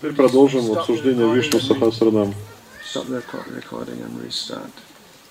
Теперь 0.00 0.14
продолжим 0.14 0.72
обсуждение 0.72 1.34
Вишну 1.34 1.60
Сахасранам. 1.60 2.34
Stop 2.84 3.06
the 3.08 3.22
reco- 3.22 3.48
recording 3.56 4.02
and 4.02 4.20
restart. 4.22 4.70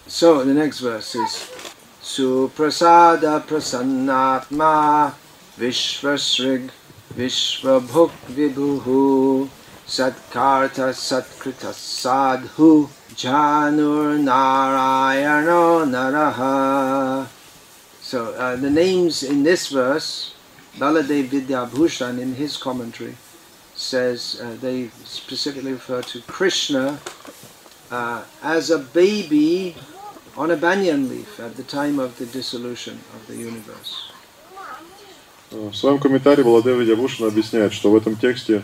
So 0.07 0.43
the 0.43 0.53
next 0.53 0.79
verse 0.79 1.15
is 1.15 1.47
Suprasada 2.01 3.41
Prasannatma 3.45 5.13
Vishvasrig 5.59 6.71
Vishvabhuk 7.15 8.11
Vibhuhu 8.29 9.47
Satkarta 9.87 10.91
Satkrita 10.93 11.71
Sadhu 11.73 12.89
Janur 13.15 14.17
Narayano 14.17 15.85
Naraha. 15.85 17.27
So 18.08 18.32
uh, 18.32 18.56
the 18.56 18.70
names 18.70 19.22
in 19.22 19.42
this 19.42 19.68
verse, 19.68 20.32
Baladev 20.78 21.28
Vidyabhushan 21.28 22.18
in 22.18 22.36
his 22.36 22.56
commentary 22.56 23.16
says 23.74 24.40
uh, 24.40 24.56
they 24.62 24.88
specifically 25.04 25.72
refer 25.72 26.00
to 26.00 26.22
Krishna 26.22 27.00
uh, 27.90 28.22
as 28.42 28.70
a 28.70 28.78
baby 28.78 29.76
on 30.38 30.50
a 30.50 30.56
banyan 30.56 31.10
leaf 31.10 31.38
at 31.38 31.56
the 31.56 31.62
time 31.64 31.98
of 31.98 32.16
the 32.16 32.24
dissolution 32.24 32.98
of 33.14 33.26
the 33.26 33.36
universe. 33.36 34.08
В 35.50 35.74
своем 35.74 35.98
комментарии 35.98 36.42
Владева 36.42 36.80
Ябушин 36.80 37.26
объясняет, 37.26 37.74
что 37.74 37.90
в 37.90 37.96
этом 37.96 38.16
тексте 38.16 38.62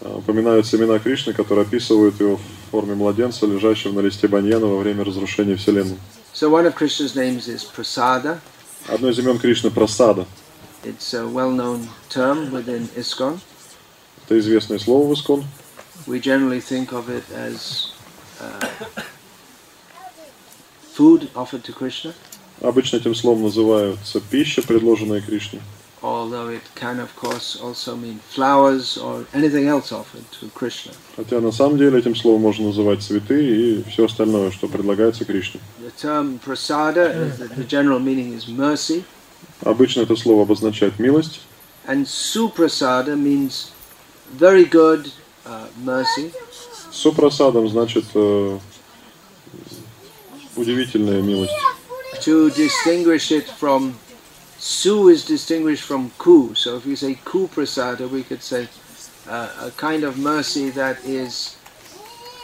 э, 0.00 0.14
упоминаются 0.14 0.76
имена 0.76 1.00
Кришны, 1.00 1.32
которые 1.32 1.66
описывают 1.66 2.20
его 2.20 2.36
в 2.36 2.70
форме 2.70 2.94
младенца, 2.94 3.46
лежащего 3.46 3.94
на 3.94 4.00
листе 4.00 4.28
баньяна 4.28 4.66
во 4.66 4.78
время 4.78 5.02
разрушения 5.02 5.56
Вселенной. 5.56 5.98
So 6.32 6.48
one 6.48 6.66
of 6.66 6.76
Krishna's 6.76 7.16
names 7.16 7.48
is 7.48 7.64
Prasada. 7.64 8.38
Одно 8.90 9.08
из 9.08 9.18
имен 9.20 9.38
Кришны– 9.38 9.70
Прасада. 9.72 10.26
It's 10.82 11.14
a 11.14 11.24
well-known 11.24 11.86
term 12.08 12.50
within 12.50 12.88
ISKCON. 12.96 13.38
Это 14.26 14.36
известное 14.38 14.80
слово 14.80 15.06
в 15.06 15.14
Искон. 15.14 15.44
We 16.08 16.20
generally 16.20 16.60
think 16.60 16.92
of 16.92 17.08
it 17.08 17.22
as 17.32 17.92
uh, 18.40 19.04
food 20.92 21.30
offered 21.36 21.62
to 21.64 21.72
Krishna, 21.72 22.14
Обычно 22.60 22.96
этим 22.96 23.14
словом 23.14 23.44
называется 23.44 24.20
пища, 24.20 24.62
предложенная 24.62 25.20
Кришне. 25.20 25.62
although 26.01 26.49
it 26.49 26.61
can, 26.75 26.99
of 26.99 27.15
course, 27.15 27.55
also 27.59 27.95
mean 27.95 28.19
flowers 28.29 28.97
or 28.97 29.25
anything 29.33 29.67
else 29.67 29.91
offered 29.91 30.23
to 30.39 30.49
Krishna. 30.53 30.91
Хотя 31.15 31.39
на 31.41 31.51
самом 31.51 31.77
деле 31.77 31.97
этим 31.99 32.15
словом 32.15 32.41
можно 32.41 32.67
называть 32.67 33.01
цветы 33.01 33.43
и 33.43 33.83
все 33.89 34.05
остальное, 34.05 34.51
что 34.51 34.67
предлагается 34.67 35.25
Кришне. 35.25 35.59
The 35.81 35.91
term 35.99 36.39
prasada, 36.39 37.11
is- 37.15 37.37
the, 37.39 37.47
the 37.55 37.63
general 37.63 37.99
meaning 37.99 38.33
is 38.33 38.47
mercy, 38.47 39.03
Обычно 39.61 40.01
это 40.01 40.15
слово 40.15 40.43
обозначает 40.43 40.99
милость, 40.99 41.41
and 41.87 42.05
suprasada 42.05 43.15
means 43.15 43.71
very 44.37 44.65
good 44.65 45.11
uh, 45.45 45.67
mercy, 45.83 46.31
супрасадом 46.91 47.67
значит 47.69 48.03
э, 48.13 48.59
удивительная 50.55 51.21
милость. 51.21 51.53
to 52.21 52.49
distinguish 52.51 53.31
it 53.31 53.47
from 53.59 53.93
su 54.59 55.09
is 55.09 55.25
distinguished 55.25 55.83
from 55.83 56.11
ku. 56.17 56.53
So 56.55 56.77
if 56.77 56.85
you 56.85 56.95
say 56.95 57.17
ku 57.23 57.47
prasada, 57.47 58.09
we 58.09 58.23
could 58.23 58.41
say 58.41 58.67
uh, 59.29 59.49
a 59.67 59.71
kind 59.71 60.03
of 60.03 60.17
mercy 60.17 60.69
that 60.71 61.03
is 61.05 61.57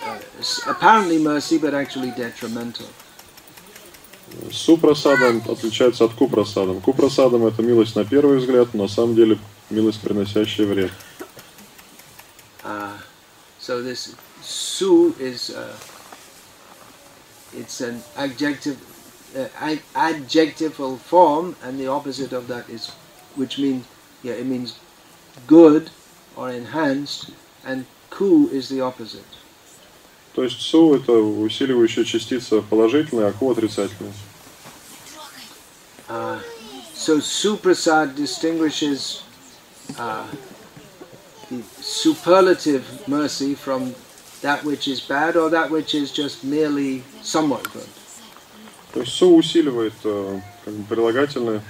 uh, 0.04 0.20
s- 0.40 0.62
apparently 0.68 1.18
mercy 1.20 1.58
but 1.58 1.74
actually 1.74 2.12
detrimental. 2.12 2.88
Супрасадом 4.52 5.44
отличается 5.50 6.06
от 6.06 6.14
купрасадом. 6.14 6.80
Купрасадом 6.80 7.46
это 7.46 7.62
милость 7.62 7.96
на 7.96 8.06
первый 8.06 8.38
взгляд, 8.38 8.74
но 8.74 8.84
на 8.84 8.90
самом 8.90 9.14
деле 9.14 9.38
милость, 9.70 10.00
приносящая 10.00 10.68
вред. 10.68 10.92
Uh, 12.64 12.98
so 13.60 13.82
this 13.82 14.16
su 14.42 15.14
is 15.20 15.50
uh, 15.50 15.76
it's 17.54 17.82
an 17.82 18.02
adjective 18.16 18.78
uh, 19.36 19.48
ad- 19.60 19.82
adjectival 19.96 20.98
form, 20.98 21.56
and 21.64 21.80
the 21.80 21.88
opposite 21.88 22.34
of 22.34 22.48
that 22.48 22.70
is, 22.70 22.90
which 23.36 23.58
means 23.58 23.86
yeah, 24.24 24.34
it 24.34 24.46
means 24.46 24.80
good 25.48 25.90
or 26.36 26.50
enhanced, 26.50 27.32
and 27.66 27.86
ku 28.10 28.50
is 28.52 28.70
the 28.70 28.82
opposite. 28.82 29.26
То 30.34 30.44
есть 30.44 30.62
су 30.62 30.96
это 30.96 31.12
усиливающая 31.12 32.06
частица 32.06 32.62
положительная, 32.62 33.28
а 33.28 33.34
ку 33.34 33.52
отрицательная. 33.52 34.14
Uh, 36.08 36.40
so 36.94 37.20
suprasad 37.20 38.16
distinguishes 38.16 39.24
uh, 39.98 40.28
the 41.50 41.64
superlative 41.82 42.84
mercy 43.08 43.56
from 43.56 43.96
that 44.42 44.64
which 44.64 44.88
is 44.88 45.00
bad 45.00 45.36
or 45.36 45.50
that 45.50 45.70
which 45.70 45.94
is 45.96 46.12
just 46.12 46.44
merely 46.44 47.04
somewhat 47.22 47.64
good. 47.74 47.88
То 48.97 49.03
есть 49.03 49.13
су 49.13 49.37
усиливает 49.37 49.93
э, 50.05 50.41
как 50.65 50.73
бы 50.73 50.83
прилагательное, 50.85 51.61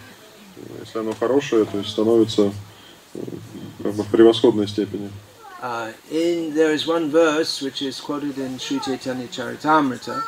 если 0.78 1.00
оно 1.00 1.12
хорошее, 1.12 1.64
то 1.64 1.76
есть 1.78 1.90
становится 1.90 2.52
э, 3.14 3.18
как 3.82 3.94
бы 3.94 4.04
в 4.04 4.06
превосходной 4.12 4.68
степени. 4.68 5.10
Uh, 5.60 5.92
in 6.08 6.54
there 6.54 6.72
is 6.72 6.86
one 6.86 7.10
verse 7.10 7.60
which 7.60 7.82
is 7.82 7.98
quoted 7.98 8.38
in 8.38 8.60
Sri 8.60 8.78
Chaitanya 8.78 9.26
Charitamrita, 9.26 10.22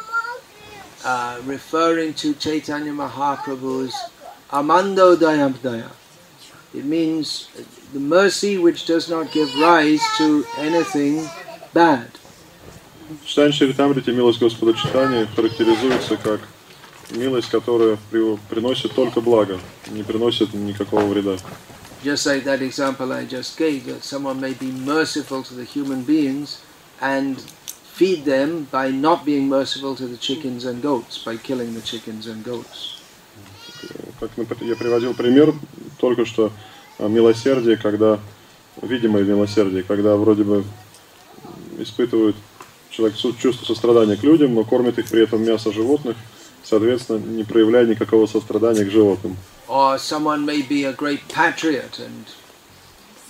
uh, 1.04 1.40
referring 1.46 2.14
to 2.14 2.34
Chaitanya 2.34 2.92
Mahaprabhu's 2.92 3.94
Amando 4.50 5.14
Dayamdaya. 5.14 5.92
It 6.74 6.84
means 6.84 7.48
the 7.92 8.00
mercy 8.00 8.58
which 8.58 8.86
does 8.86 9.08
not 9.08 9.30
give 9.30 9.48
rise 9.60 10.02
to 10.16 10.44
anything 10.58 11.28
bad. 11.72 12.10
В 13.22 13.24
Читании 13.24 13.52
Чаритамрите 13.52 14.10
милость 14.10 14.40
Господа 14.40 14.72
Читания 14.72 15.28
характеризуется 15.36 16.16
как 16.16 16.40
милость, 17.10 17.50
которая 17.50 17.98
при- 18.10 18.36
приносит 18.48 18.92
только 18.92 19.20
благо, 19.20 19.58
не 19.90 20.02
приносит 20.02 20.54
никакого 20.54 21.04
вреда. 21.06 21.36
Just 22.04 22.26
like 22.26 22.44
that 22.44 22.62
example 22.62 23.12
I 23.12 23.24
just 23.24 23.58
gave, 23.58 23.86
that 23.86 24.04
someone 24.04 24.40
may 24.40 24.54
be 24.54 24.70
merciful 24.70 25.42
to 25.42 25.54
the 25.54 25.64
human 25.64 26.04
beings 26.04 26.58
and 27.00 27.38
feed 27.96 28.24
them 28.24 28.68
by 28.70 28.90
not 28.90 29.24
being 29.24 29.48
merciful 29.48 29.96
to 29.96 30.06
the 30.06 30.16
chickens 30.16 30.64
and 30.64 30.80
goats, 30.80 31.18
by 31.18 31.36
killing 31.36 31.74
the 31.74 31.82
chickens 31.82 32.26
and 32.26 32.44
goats. 32.44 32.94
Как 34.20 34.30
я 34.60 34.76
приводил 34.76 35.14
пример 35.14 35.54
только 35.98 36.24
что 36.24 36.52
а, 36.98 37.08
милосердие, 37.08 37.76
когда 37.76 38.18
видимое 38.82 39.22
милосердие, 39.24 39.82
когда 39.82 40.16
вроде 40.16 40.44
бы 40.44 40.64
испытывают 41.78 42.36
человек 42.90 43.16
чувство 43.16 43.64
сострадания 43.64 44.16
к 44.16 44.22
людям, 44.22 44.54
но 44.54 44.64
кормит 44.64 44.98
их 44.98 45.06
при 45.06 45.22
этом 45.22 45.44
мясо 45.44 45.72
животных, 45.72 46.16
соответственно, 46.68 47.18
не 47.18 47.44
проявляя 47.44 47.86
никакого 47.86 48.26
сострадания 48.26 48.84
к 48.84 48.90
животным. 48.90 49.36
Or 49.68 49.98
someone 49.98 50.44
may 50.44 50.62
be 50.62 50.84
a 50.84 50.92
great 50.92 51.20
patriot 51.28 51.98
and 51.98 52.26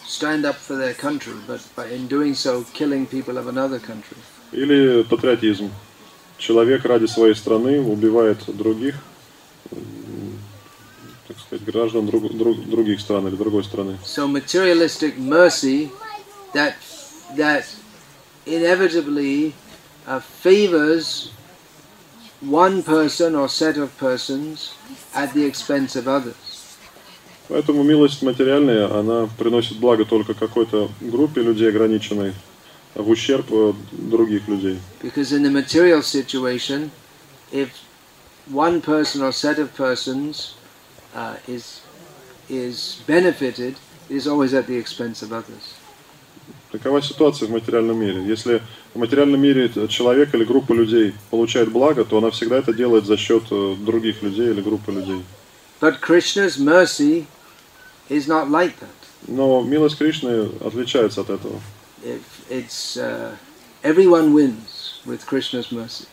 stand 0.06 0.44
up 0.44 0.56
for 0.56 0.76
their 0.76 0.94
country, 0.94 1.34
but 1.47 1.60
by 1.76 1.87
in 1.93 2.06
doing 2.09 2.34
so 2.34 2.65
killing 2.72 3.06
people 3.06 3.37
of 3.38 3.47
another 3.49 3.78
country. 3.78 4.16
Или 4.53 5.03
патриотизм. 5.03 5.71
Человек 6.38 6.84
ради 6.84 7.06
своей 7.06 7.34
страны 7.34 7.81
убивает 7.81 8.38
других, 8.47 8.94
так 11.26 11.37
сказать, 11.41 11.65
граждан 11.65 12.06
друг- 12.06 12.32
друг- 12.37 12.65
других 12.69 13.00
стран 13.00 13.26
или 13.28 13.34
другой 13.37 13.65
страны. 13.65 13.99
So 14.05 14.28
materialistic 14.28 15.19
mercy 15.19 15.91
that 16.55 16.75
that 17.37 17.65
inevitably 18.47 19.53
uh, 20.06 20.20
favors 20.20 21.31
one 22.41 22.83
person 22.83 23.35
or 23.35 23.47
set 23.47 23.77
of 23.77 23.89
persons 23.97 24.73
at 25.13 25.33
the 25.33 25.45
expense 25.45 25.95
of 25.95 26.07
others. 26.07 26.35
Поэтому 27.49 27.83
милость 27.83 28.21
материальная, 28.21 28.89
она 28.91 29.27
приносит 29.38 29.77
благо 29.77 30.06
только 30.06 30.33
какой-то 30.33 30.89
группе 31.01 31.41
людей 31.41 31.69
ограниченной, 31.69 32.33
а 32.95 33.01
в 33.01 33.09
ущерб 33.09 33.45
э, 33.51 33.74
других 33.91 34.47
людей. 34.47 34.80
Because 35.01 35.33
in 35.33 35.44
the 35.44 35.51
material 35.51 36.01
situation, 36.01 36.89
if 37.51 37.69
one 38.50 38.81
person 38.81 39.21
or 39.21 39.31
set 39.31 39.59
of 39.59 39.74
persons 39.75 40.56
uh, 41.13 41.35
is 41.47 41.81
is 42.50 43.01
benefited, 43.07 43.75
it 44.09 44.15
is 44.15 44.27
always 44.27 44.53
at 44.53 44.68
the 44.68 44.77
expense 44.77 45.21
of 45.21 45.31
others. 45.31 45.75
Такова 46.71 47.01
ситуация 47.01 47.47
в 47.47 47.51
материальном 47.51 48.00
мире. 48.00 48.25
Если 48.25 48.62
в 48.98 49.00
материальном 49.00 49.40
мире 49.40 49.70
человек 49.88 50.34
или 50.34 50.42
группа 50.42 50.72
людей 50.72 51.14
получает 51.30 51.70
благо, 51.70 52.04
то 52.04 52.18
она 52.18 52.32
всегда 52.32 52.56
это 52.56 52.74
делает 52.74 53.06
за 53.06 53.16
счет 53.16 53.44
э, 53.52 53.76
других 53.78 54.22
людей 54.24 54.50
или 54.50 54.60
группы 54.60 54.90
людей. 54.90 55.22
But 55.80 56.00
Krishna's 56.00 56.58
mercy 56.58 57.26
is 58.08 58.26
not 58.26 58.50
like 58.50 58.74
that. 58.80 58.98
Но 59.28 59.62
милость 59.62 59.98
Кришны 59.98 60.50
отличается 60.60 61.20
от 61.20 61.30
этого. 61.30 61.60
It's 62.50 62.96
uh, 62.96 63.36
everyone 63.84 64.32
wins 64.32 65.00
with 65.06 65.24
Krishna's 65.26 65.70
mercy. 65.70 66.06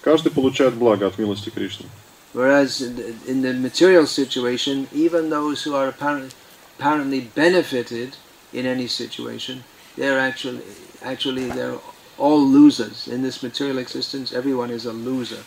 Каждый 0.00 0.32
получает 0.32 0.72
благо 0.72 1.06
от 1.06 1.18
милости 1.18 1.50
Кришны. 1.50 1.84
Whereas 2.32 2.80
in 2.80 2.96
the, 2.96 3.14
in 3.26 3.42
the 3.42 3.52
material 3.52 4.06
situation, 4.06 4.88
even 4.94 5.28
those 5.28 5.62
who 5.62 5.74
are 5.74 5.88
apparently, 5.88 6.30
apparently 6.78 7.20
benefited 7.34 8.16
in 8.54 8.64
any 8.64 8.86
situation, 8.86 9.64
they're 9.95 10.19
actually, 10.19 10.61
actually 11.03 11.49
they're 11.49 11.79
all 12.17 12.39
losers. 12.39 13.07
In 13.07 13.21
this 13.21 13.43
material 13.43 13.77
existence, 13.77 14.33
everyone 14.33 14.71
is 14.71 14.85
a 14.85 14.93
loser. 14.93 15.43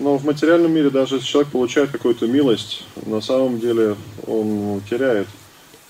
Но 0.00 0.18
в 0.18 0.24
материальном 0.24 0.72
мире, 0.72 0.90
даже 0.90 1.16
если 1.16 1.26
человек 1.28 1.52
получает 1.52 1.90
какую-то 1.90 2.26
милость, 2.26 2.84
на 3.06 3.20
самом 3.20 3.60
деле 3.60 3.96
он 4.26 4.82
теряет. 4.90 5.28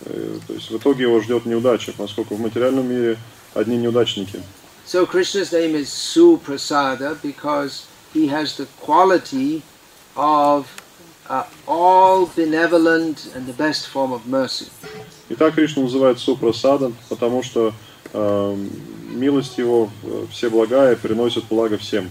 Э, 0.04 0.38
То 0.46 0.52
есть 0.52 0.70
в 0.70 0.76
итоге 0.76 1.04
его 1.04 1.20
ждет 1.20 1.46
неудача, 1.46 1.92
поскольку 1.96 2.34
в 2.34 2.40
материальном 2.40 2.86
мире 2.86 3.18
одни 3.54 3.76
неудачники. 3.78 4.42
So 4.86 5.06
Krishna's 5.06 5.50
name 5.50 5.74
is 5.74 5.88
Suprasada 5.88 7.16
because 7.22 7.86
he 8.12 8.26
has 8.28 8.58
the 8.58 8.66
quality 8.82 9.62
of 10.14 10.66
uh, 11.30 11.44
all 11.66 12.26
benevolent 12.36 13.32
and 13.34 13.46
the 13.46 13.54
best 13.54 13.88
form 13.88 14.12
of 14.12 14.26
mercy. 14.26 14.66
Итак, 15.29 15.53
Кришна 15.55 15.83
называют 15.83 16.19
Супрасадом, 16.19 16.95
потому 17.07 17.43
что 17.43 17.73
э, 18.13 18.65
милость 19.09 19.59
его 19.59 19.91
э, 20.03 20.25
все 20.31 20.49
благая 20.49 20.95
приносит 20.95 21.45
благо 21.49 21.77
всем. 21.77 22.09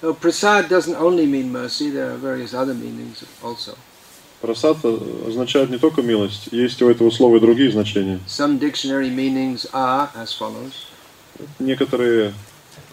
So 0.00 0.12
prasad 0.12 0.68
doesn't 0.68 0.96
only 0.96 1.26
mean 1.26 1.50
mercy, 1.50 1.90
there 1.90 2.12
are 2.12 2.16
various 2.16 2.52
other 2.52 2.74
meanings 2.74 3.24
also. 3.42 3.76
Прасад 4.40 4.78
э, 4.82 5.24
означает 5.28 5.70
не 5.70 5.78
только 5.78 6.02
милость, 6.02 6.48
есть 6.52 6.80
у 6.82 6.88
этого 6.88 7.10
слова 7.10 7.36
и 7.36 7.40
другие 7.40 7.70
значения. 7.70 8.20
Some 8.26 8.58
dictionary 8.58 9.10
meanings 9.10 9.66
are 9.72 10.08
as 10.14 10.28
follows. 10.38 10.72
Некоторые 11.58 12.32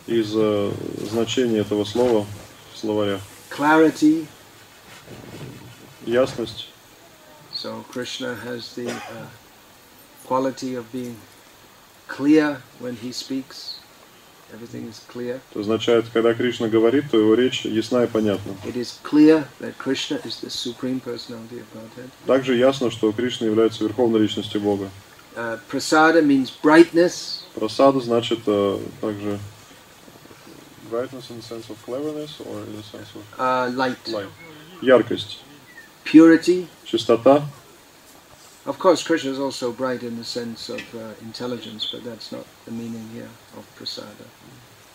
из 0.08 0.32
э, 0.36 0.72
значений 1.10 1.60
этого 1.60 1.86
слова 1.86 2.26
в 2.74 2.78
словаре 2.78 3.20
Clarity, 3.50 4.26
ясность, 6.06 6.70
so 7.54 7.84
Krishna 7.92 8.36
has 8.36 8.74
the 8.76 8.90
uh, 8.90 9.28
quality 10.31 10.75
of 10.75 10.86
being 10.94 11.18
clear 12.07 12.62
when 12.80 12.95
he 13.04 13.12
speaks. 13.12 13.57
Everything 14.54 14.88
is 14.88 15.00
clear. 15.13 15.42
это 15.51 15.60
означает, 15.60 16.06
когда 16.13 16.33
Кришна 16.33 16.69
говорит, 16.69 17.12
то 17.12 17.18
его 17.18 17.33
речь 17.33 17.66
ясна 17.66 18.06
и 18.06 18.07
понятна. 18.07 18.56
It 18.63 18.78
is 18.78 18.98
clear 19.04 19.45
that 19.60 19.78
Krishna 19.78 20.22
is 20.24 20.39
the 20.39 20.50
supreme 20.50 21.01
personality 21.01 21.60
of 21.60 21.68
Godhead. 21.74 22.10
Также 22.25 22.56
ясно, 22.56 22.92
что 22.92 23.12
Кришна 23.12 23.48
является 23.48 23.83
верховной 23.83 24.19
личностью 24.19 24.62
Бога. 24.62 24.89
Uh, 25.36 25.60
prasada 25.69 26.22
means 26.22 26.50
brightness, 26.63 27.44
Прасада 27.54 28.00
значит 28.00 28.39
э, 28.48 28.80
также 29.01 29.38
brightness 30.89 31.30
in 31.30 31.39
the 31.39 31.44
sense 31.44 31.69
of 31.69 31.77
cleverness 31.86 32.39
or 32.39 32.63
in 32.68 32.77
the 32.77 32.84
sense 32.84 33.10
of 33.16 33.24
uh, 33.38 33.69
light, 33.75 33.98
light. 34.07 34.30
Яркость, 34.81 35.39
purity. 36.06 36.68
чистота. 36.86 37.44
Of 38.67 38.79
course, 38.81 39.03
Krishna 39.05 39.31
is 39.31 39.38
also 39.38 39.71
bright 39.71 40.03
in 40.03 40.17
the 40.17 40.25
sense 40.25 40.69
of 40.69 40.81
uh, 40.94 41.15
intelligence, 41.23 41.88
but 41.93 42.03
that's 42.03 42.33
not 42.33 42.44
the 42.65 42.73
meaning 42.73 43.09
here 43.15 43.29
of 43.56 43.65
prasada. 43.79 44.27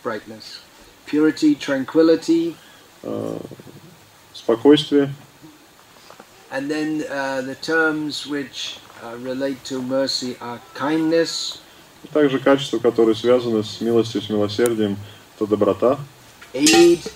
Brightness, 0.02 0.60
purity, 1.06 1.54
tranquility, 1.54 2.56
э, 3.02 3.40
спокойствие. 4.34 5.10
and 6.50 6.70
then 6.70 7.02
uh, 7.10 7.40
the 7.40 7.54
terms 7.54 8.26
which 8.26 8.76
uh, 9.02 9.16
relate 9.18 9.64
to 9.64 9.80
mercy 9.80 10.36
are 10.40 10.60
kindness, 10.74 11.58
И 12.04 12.08
также 12.08 12.40
качества, 12.40 12.78
которые 12.78 13.14
связаны 13.14 13.62
с 13.64 13.80
милостью, 13.80 14.20
с 14.20 14.28
милосердием, 14.28 14.96
это 15.36 15.46
доброта, 15.46 15.98
aid, 16.52 17.10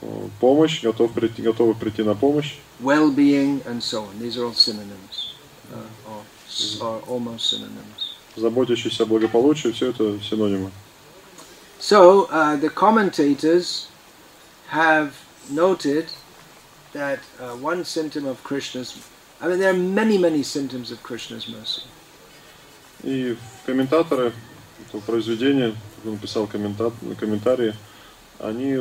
э, 0.00 0.28
помощь, 0.40 0.82
готов 0.82 1.12
прийти, 1.12 1.42
готовы 1.42 1.74
прийти 1.74 2.02
на 2.02 2.14
помощь, 2.14 2.56
well-being, 2.80 3.62
and 3.66 3.82
so 3.82 4.04
on. 4.04 4.18
These 4.20 4.38
are 4.38 4.44
all 4.44 4.54
synonyms, 4.54 5.27
Uh, 6.81 6.99
almost 7.07 7.49
synonyms. 7.49 8.15
заботящийся 8.35 9.03
о 9.03 9.05
благополучии, 9.05 9.71
все 9.71 9.89
это 9.89 10.19
синонимы. 10.21 10.71
So 11.79 12.27
uh, 12.29 12.57
the 12.57 12.69
commentators 12.69 13.87
have 14.69 15.13
noted 15.49 16.07
that 16.93 17.19
uh, 17.39 17.55
one 17.55 17.85
symptom 17.85 18.25
of 18.25 18.43
Krishna's, 18.43 18.97
I 19.41 19.47
mean, 19.47 19.59
there 19.59 19.69
are 19.69 19.77
many, 19.77 20.17
many 20.17 20.43
symptoms 20.43 20.91
of 20.91 21.01
Krishna's 21.03 21.47
mercy. 21.47 21.83
И 23.03 23.37
комментаторы 23.65 24.33
этого 24.87 25.01
произведения, 25.01 25.73
он 26.05 26.17
коммента- 26.47 26.91
комментарии, 27.17 27.73
они 28.39 28.77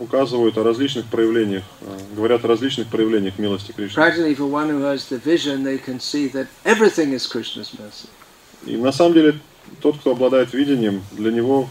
указывают 0.00 0.58
о 0.58 0.64
различных 0.64 1.06
проявлениях, 1.06 1.62
э, 1.82 1.98
говорят 2.16 2.44
о 2.44 2.48
различных 2.48 2.88
проявлениях 2.88 3.38
милости 3.38 3.72
Кришны. 3.72 4.02
Practically, 4.02 4.34
for 4.34 4.50
one 4.50 4.68
who 4.68 4.82
has 4.82 5.08
the 5.08 5.22
vision, 5.22 5.62
they 5.62 5.78
can 5.78 6.00
see 6.00 6.28
that 6.32 6.48
everything 6.64 7.12
is 7.12 7.26
Krishna's 7.26 7.72
mercy. 7.78 8.08
И 8.66 8.76
на 8.76 8.92
самом 8.92 9.14
деле 9.14 9.38
тот, 9.80 9.98
кто 9.98 10.12
обладает 10.12 10.52
видением, 10.52 11.02
для 11.12 11.30
него 11.30 11.68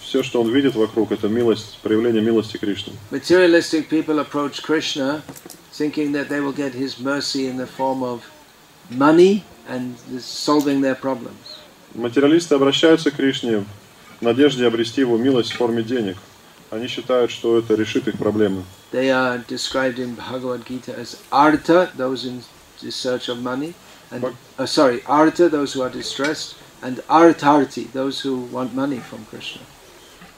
все, 0.00 0.22
что 0.22 0.40
он 0.40 0.50
видит 0.50 0.74
вокруг, 0.74 1.12
это 1.12 1.28
милость, 1.28 1.78
проявление 1.82 2.22
милости 2.22 2.56
Кришны. 2.56 2.94
Materialistic 3.10 3.88
people 3.88 4.18
approach 4.18 4.62
Krishna 4.62 5.22
thinking 5.72 6.12
that 6.12 6.28
they 6.28 6.40
will 6.40 6.54
get 6.54 6.72
his 6.74 6.98
mercy 6.98 7.46
in 7.46 7.56
the 7.58 7.66
form 7.66 8.02
of 8.02 8.22
money 8.90 9.44
and 9.68 9.94
solving 10.20 10.80
their 10.80 10.98
problems. 10.98 11.58
Материалисты 11.94 12.54
обращаются 12.54 13.10
к 13.10 13.16
Кришне 13.16 13.64
в 14.20 14.22
надежде 14.22 14.66
обрести 14.66 15.02
его 15.02 15.16
милость 15.16 15.52
в 15.52 15.56
форме 15.56 15.82
денег. 15.82 16.16
Они 16.70 16.86
считают, 16.86 17.30
что 17.30 17.58
это 17.58 17.74
решит 17.74 18.08
их 18.08 18.18
проблемы. 18.18 18.62
They 18.92 19.08
are 19.10 19.42
described 19.46 19.98
in 19.98 20.14
Bhagavad 20.16 20.64
Gita 20.66 20.94
as 20.98 21.16
artha, 21.30 21.90
those 21.96 22.24
in 22.26 22.42
search 22.90 23.28
of 23.28 23.42
money, 23.42 23.74
and 24.10 24.24
uh, 24.58 24.66
sorry, 24.66 25.02
artha, 25.06 25.48
those 25.48 25.72
who 25.74 25.82
are 25.82 25.90
distressed, 25.90 26.56
and 26.82 26.98
artharti, 27.08 27.90
those 27.92 28.20
who 28.20 28.36
want 28.52 28.74
money 28.74 28.98
from 28.98 29.24
Krishna. 29.30 29.62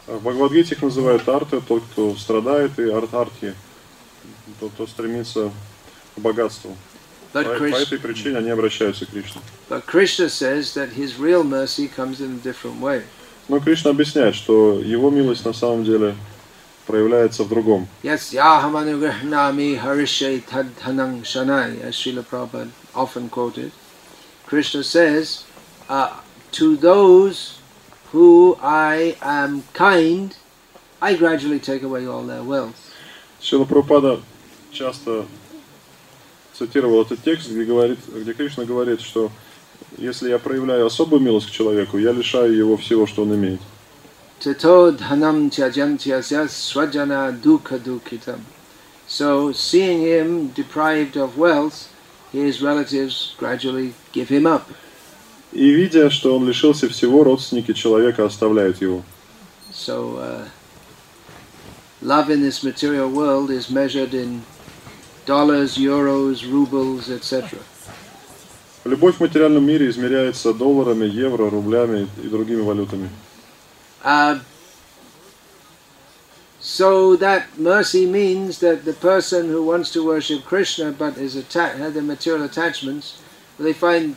А 0.07 0.17
В 0.17 0.23
Бхагавадгите 0.23 0.75
их 0.75 0.83
называют 0.83 1.29
арты, 1.29 1.61
тот, 1.61 1.83
кто 1.93 2.15
страдает, 2.17 2.79
и 2.79 2.91
артарти, 2.91 3.55
тот, 4.59 4.73
кто 4.73 4.87
стремится 4.87 5.51
к 6.17 6.21
богатству. 6.21 6.77
По, 7.33 7.39
But 7.39 7.45
по 7.45 7.65
Krishna, 7.65 7.83
этой 7.83 7.99
причине 7.99 8.39
они 8.39 8.51
обращаются 8.51 9.07
к 9.07 9.11
Кришне. 9.11 9.41
but 9.69 9.87
Krishna 9.87 10.29
says 10.29 10.75
that 10.75 10.91
his 10.95 11.17
real 11.19 11.45
mercy 11.45 11.87
comes 11.89 12.21
in 12.21 12.35
a 12.37 12.39
different 12.43 12.81
way. 12.81 13.03
Но 13.51 13.59
Кришна 13.59 13.91
объясняет, 13.91 14.37
что 14.37 14.79
его 14.79 15.11
милость 15.11 15.45
на 15.45 15.53
самом 15.53 15.83
деле 15.83 16.15
проявляется 16.87 17.43
в 17.43 17.49
другом. 17.49 17.89
Yes, 18.05 18.33
yahamanugrihnami 18.33 19.77
harishe 19.77 20.41
tadhanang 20.45 21.23
shanai, 21.25 21.83
as 21.83 21.97
Srila 21.97 22.23
Prabhupada 22.23 22.71
often 22.95 23.29
quoted. 23.29 23.73
Krishna 24.47 24.85
says, 24.85 25.43
uh, 25.89 26.13
to 26.53 26.77
those 26.77 27.59
who 28.13 28.57
I 28.63 29.17
am 29.21 29.65
kind, 29.73 30.37
I 31.03 31.17
gradually 31.17 31.59
take 31.59 31.83
away 31.83 32.07
all 32.07 32.23
their 32.23 32.45
wealth. 32.45 32.77
Шила 33.41 33.65
Прабхупада 33.65 34.21
часто 34.71 35.27
цитировал 36.53 37.03
этот 37.03 37.25
текст, 37.25 37.51
где, 37.51 37.65
говорит, 37.65 37.99
где 38.15 38.33
Кришна 38.33 38.65
говорит, 38.65 39.01
что 39.01 39.33
если 39.99 40.31
я 40.31 40.39
проявляю 40.39 40.87
особую 40.87 41.21
милость 41.21 41.49
к 41.49 41.51
человеку, 41.51 41.99
я 41.99 42.13
лишаю 42.13 42.57
его 42.57 42.77
всего, 42.77 43.07
что 43.07 43.23
он 43.23 43.35
имеет. 43.35 43.61
Tato 44.41 44.91
dhanam 44.91 45.51
tyajantyasya 45.51 46.49
swajana 46.49 47.31
dukha 47.31 47.79
dukhitam. 47.79 48.41
So, 49.07 49.53
seeing 49.53 50.01
him 50.01 50.49
deprived 50.55 51.17
of 51.17 51.37
wealth, 51.37 51.89
his 52.33 52.63
relatives 52.63 53.35
gradually 53.37 53.93
give 54.13 54.29
him 54.29 54.47
up. 54.47 54.67
И 55.53 55.71
видя, 55.71 56.11
что 56.11 56.37
он 56.37 56.47
лишился 56.47 56.89
всего, 56.89 57.25
родственники 57.25 57.73
человека 57.73 58.25
оставляют 58.25 58.81
его. 58.81 59.03
So, 59.73 60.17
uh, 60.17 60.49
love 62.01 62.31
in 62.31 62.41
this 62.41 62.63
material 62.63 63.11
world 63.11 63.51
is 63.51 63.69
measured 63.69 64.15
in 64.15 64.43
dollars, 65.27 65.77
euros, 65.77 66.45
rubles, 66.45 67.11
etc. 67.11 67.59
Любовь 68.86 69.16
в 69.16 69.20
материальном 69.20 69.66
мире 69.66 69.90
измеряется 69.90 70.54
долларами, 70.54 71.06
евро, 71.06 71.50
рублями 71.50 72.08
и 72.24 72.28
другими 72.28 72.62
валютами. 72.62 73.10
Uh, 74.04 74.40
so 76.62 77.16
that 77.16 77.46
mercy 77.58 78.06
means 78.06 78.60
that 78.60 78.86
the 78.86 78.94
person 78.94 79.50
who 79.50 79.64
wants 79.64 79.90
to 79.92 80.04
worship 80.06 80.46
Krishna 80.46 80.92
but 80.92 81.18
is 81.18 81.36
atta- 81.36 81.78
had 81.78 81.96
the 81.96 82.04
material 82.04 82.44
attachments, 82.46 83.18
they 83.60 83.74
find 83.74 84.16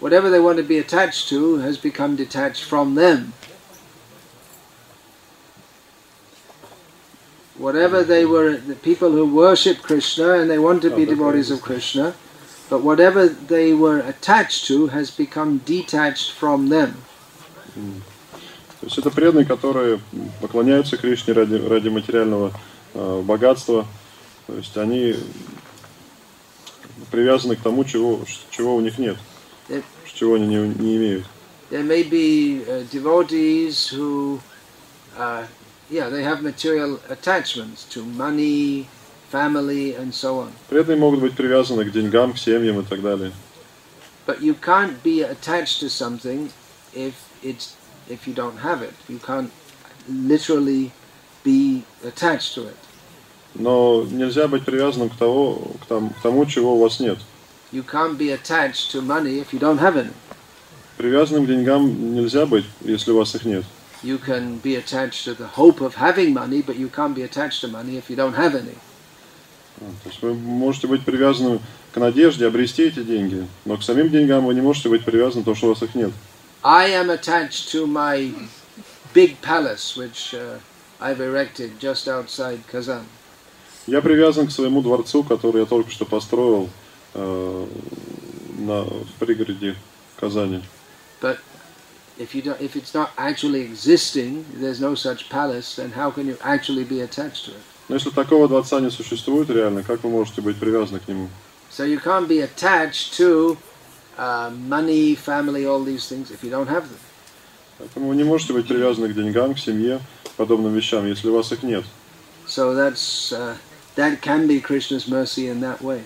whatever 0.00 0.28
they 0.28 0.40
want 0.40 0.58
to 0.58 0.62
be 0.62 0.76
attached 0.76 1.28
to 1.30 1.56
has 1.58 1.78
become 1.78 2.16
detached 2.16 2.64
from 2.64 2.94
them. 2.96 3.32
Whatever 7.56 8.04
they 8.04 8.26
were, 8.26 8.58
the 8.58 8.74
people 8.74 9.12
who 9.12 9.24
worship 9.34 9.80
Krishna 9.80 10.34
and 10.34 10.50
they 10.50 10.58
want 10.58 10.82
to 10.82 10.90
be 10.90 10.96
Oh, 10.96 10.98
that's 11.06 11.10
devotees 11.10 11.50
right. 11.50 11.56
of 11.58 11.62
Krishna, 11.64 12.14
but 12.71 12.81
whatever 12.83 13.27
they 13.27 13.73
were 13.73 13.99
attached 13.99 14.65
to 14.65 14.87
has 14.87 15.11
become 15.11 15.59
detached 15.65 16.31
from 16.31 16.69
them. 16.69 17.03
То 18.79 18.87
есть 18.87 18.97
это 18.97 19.11
преданные, 19.11 19.45
которые 19.45 19.99
поклоняются 20.39 20.97
Кришне 20.97 21.33
ради, 21.33 21.55
ради 21.55 21.89
материального 21.89 22.53
э, 22.93 23.21
богатство. 23.23 23.85
То 24.47 24.55
есть 24.55 24.75
они 24.77 25.15
привязаны 27.11 27.57
к 27.57 27.61
тому, 27.61 27.83
чего, 27.83 28.21
чего 28.49 28.75
у 28.77 28.81
них 28.81 28.97
нет, 28.97 29.17
There, 29.67 29.83
чего 30.15 30.35
они 30.35 30.47
не, 30.47 30.55
не 30.55 30.95
имеют. 30.95 31.25
there 31.69 31.83
may 31.83 32.03
be 32.03 32.63
uh, 32.67 32.83
devotees 32.89 33.87
who, 33.87 34.41
uh, 35.17 35.45
yeah, 35.89 36.09
they 36.09 36.23
have 36.23 36.41
material 36.41 36.99
attachments 37.09 37.83
to 37.89 38.03
money, 38.03 38.87
family, 39.30 39.94
and 39.94 40.12
so 40.12 40.40
on. 40.40 40.52
Преданные 40.68 40.98
могут 40.98 41.20
быть 41.20 41.34
привязаны 41.34 41.84
к 41.84 41.92
деньгам, 41.92 42.32
к 42.32 42.38
семьям 42.38 42.80
и 42.80 42.84
так 42.84 43.02
далее. 43.02 43.32
But 44.26 44.40
you 44.40 44.54
can't 44.54 45.02
be 45.02 45.22
attached 45.22 45.80
to 45.80 45.88
something 45.88 46.50
if 46.94 47.12
it's 47.42 47.74
if 48.08 48.26
you 48.26 48.34
don't 48.34 48.58
have 48.58 48.82
it. 48.82 48.94
You 49.08 49.18
can't 49.18 49.50
literally 50.08 50.92
be 51.44 51.84
attached 52.04 52.54
to 52.54 52.68
it. 52.68 52.76
Но 53.54 54.04
нельзя 54.10 54.48
быть 54.48 54.64
привязанным 54.64 55.08
к, 55.08 55.16
того, 55.16 55.72
к, 55.80 55.86
там- 55.86 56.10
к 56.10 56.20
тому, 56.22 56.44
чего 56.46 56.74
у 56.76 56.82
вас 56.82 57.00
нет. 57.00 57.18
You 57.72 57.82
can't 57.82 58.16
be 58.18 58.30
attached 58.30 58.90
to 58.92 59.00
money 59.00 59.38
if 59.40 59.52
you 59.52 59.58
don't 59.58 59.78
have 59.78 59.96
any. 59.96 60.12
Привязанным 60.96 61.44
к 61.44 61.48
деньгам 61.48 62.14
нельзя 62.14 62.46
быть, 62.46 62.64
если 62.80 63.12
у 63.12 63.18
вас 63.18 63.34
их 63.34 63.44
нет. 63.44 63.64
You 64.02 64.18
can 64.18 64.60
be 64.62 64.76
attached 64.76 65.24
to 65.24 65.34
the 65.34 65.46
hope 65.56 65.80
of 65.80 65.94
having 65.96 66.32
money, 66.34 66.62
but 66.62 66.76
you 66.76 66.88
can't 66.88 67.14
be 67.14 67.22
attached 67.22 67.60
to 67.62 67.68
money 67.68 67.96
if 67.96 68.10
you 68.10 68.16
don't 68.16 68.34
have 68.34 68.54
any. 68.54 68.76
То 70.03 70.09
есть 70.09 70.21
вы 70.21 70.33
можете 70.33 70.87
быть 70.87 71.03
привязаны 71.03 71.59
к 71.91 71.97
надежде 71.97 72.45
обрести 72.45 72.83
эти 72.83 73.03
деньги, 73.03 73.47
но 73.65 73.77
к 73.77 73.83
самим 73.83 74.09
деньгам 74.09 74.45
вы 74.45 74.53
не 74.53 74.61
можете 74.61 74.89
быть 74.89 75.03
привязаны, 75.03 75.41
потому 75.41 75.55
что 75.55 75.67
у 75.67 75.69
вас 75.69 75.81
их 75.83 75.95
нет. 75.95 76.11
I 76.63 76.91
am 76.91 77.09
attached 77.09 77.71
to 77.71 77.87
my 77.87 78.31
big 79.13 79.41
palace, 79.41 79.97
which 79.97 80.35
uh, 80.35 80.59
I've 80.99 81.19
erected 81.19 81.79
just 81.79 82.07
outside 82.07 82.59
Kazan. 82.71 83.05
Я 83.87 84.01
привязан 84.01 84.47
к 84.47 84.51
своему 84.51 84.83
дворцу, 84.83 85.23
который 85.23 85.61
я 85.61 85.65
только 85.65 85.89
что 85.89 86.05
построил 86.05 86.69
э, 87.15 87.67
на, 88.59 88.83
в 88.83 89.11
пригороде 89.19 89.75
Казани. 90.19 90.61
But 91.19 91.39
if 92.19 92.35
you 92.35 92.43
don't, 92.43 92.61
if 92.61 92.75
it's 92.75 92.93
not 92.93 93.09
actually 93.17 93.61
existing, 93.61 94.45
there's 94.53 94.79
no 94.79 94.93
such 94.93 95.29
palace, 95.29 95.75
then 95.75 95.91
how 95.91 96.11
can 96.11 96.27
you 96.27 96.37
actually 96.41 96.83
be 96.83 97.01
attached 97.01 97.45
to 97.45 97.51
it? 97.51 97.70
Но 97.91 97.95
если 97.95 98.09
такого 98.09 98.47
дворца 98.47 98.79
не 98.79 98.89
существует 98.89 99.49
реально, 99.49 99.83
как 99.83 100.01
вы 100.05 100.09
можете 100.09 100.39
быть 100.39 100.55
привязаны 100.55 101.01
к 101.01 101.09
нему? 101.09 101.27
So 101.69 101.85
you 101.85 101.99
can't 102.01 102.25
be 102.25 102.39
attached 102.39 103.17
to 103.17 103.57
uh, 104.17 104.49
money, 104.49 105.13
family, 105.13 105.65
all 105.65 105.83
these 105.83 106.07
things 106.07 106.31
if 106.31 106.41
you 106.41 106.49
don't 106.49 106.69
have 106.69 106.83
them. 106.83 106.99
Поэтому 107.79 108.07
вы 108.07 108.15
не 108.15 108.23
можете 108.23 108.53
быть 108.53 108.65
привязаны 108.65 109.09
к 109.09 109.13
деньгам, 109.13 109.55
к 109.55 109.59
семье, 109.59 109.99
к 110.23 110.29
подобным 110.37 110.73
вещам, 110.73 111.05
если 111.05 111.27
у 111.27 111.35
вас 111.35 111.51
их 111.51 111.63
нет. 111.63 111.83
So 112.47 112.73
that's 112.73 113.33
uh, 113.33 113.57
that 113.97 114.21
can 114.21 114.47
be 114.47 114.61
Krishna's 114.61 115.09
mercy 115.09 115.49
in 115.49 115.59
that 115.59 115.81
way. 115.81 116.03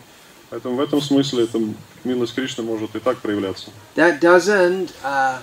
Поэтому 0.50 0.78
в 0.78 0.82
этом 0.82 1.02
смысле 1.02 1.44
эта 1.44 1.62
милость 2.04 2.34
Кришны 2.34 2.64
может 2.64 2.96
и 2.96 3.00
так 3.00 3.20
проявляться. 3.20 3.70
That 3.96 4.20
doesn't 4.20 4.92
uh, 5.04 5.38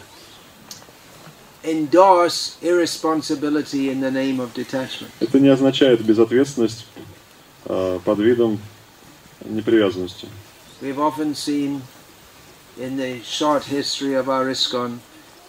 endorse 1.63 2.57
irresponsibility 2.61 3.89
in 3.89 3.99
the 4.01 4.11
name 4.11 4.39
of 4.39 4.53
detachment. 4.53 5.11
Это 5.19 5.39
не 5.39 5.49
означает 5.49 6.01
безответственность 6.01 6.85
э, 7.65 7.99
под 8.03 8.19
видом 8.19 8.59
непривязанности. 9.45 10.27
We've 10.81 10.99
often 10.99 11.33
seen 11.33 11.81
in 12.77 12.97
the 12.97 13.21
short 13.23 13.65
history 13.65 14.13
of 14.13 14.29
our 14.29 14.49
ISKCON 14.49 14.99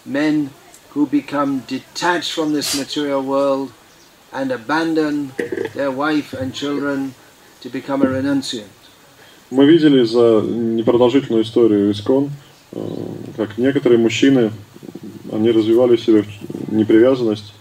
men 0.06 0.50
who 0.94 1.06
become 1.06 1.62
detached 1.66 2.32
from 2.32 2.52
this 2.52 2.74
material 2.74 3.22
world 3.22 3.72
and 4.32 4.50
abandon 4.50 5.32
their 5.74 5.90
wife 5.90 6.32
and 6.32 6.54
children 6.54 7.14
to 7.60 7.68
become 7.68 8.02
a 8.02 8.06
renunciant. 8.06 8.70
Мы 9.50 9.66
видели 9.66 10.04
за 10.04 10.42
непродолжительную 10.42 11.42
историю 11.42 11.90
Искон, 11.90 12.30
э, 12.72 12.80
как 13.36 13.56
некоторые 13.56 13.98
мужчины, 13.98 14.52
они 15.33 15.51
развивали 15.51 15.95
в 15.95 16.01
себе 16.01 16.25
непривязанность 16.69 17.53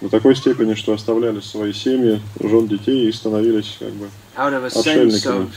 до 0.00 0.08
такой 0.08 0.34
степени, 0.34 0.74
что 0.74 0.92
оставляли 0.92 1.40
свои 1.40 1.72
семьи, 1.72 2.20
жен, 2.40 2.66
детей 2.66 3.08
и 3.08 3.12
становились 3.12 3.76
как 3.78 3.92
бы 3.92 4.08
Отшельниками. 4.36 5.50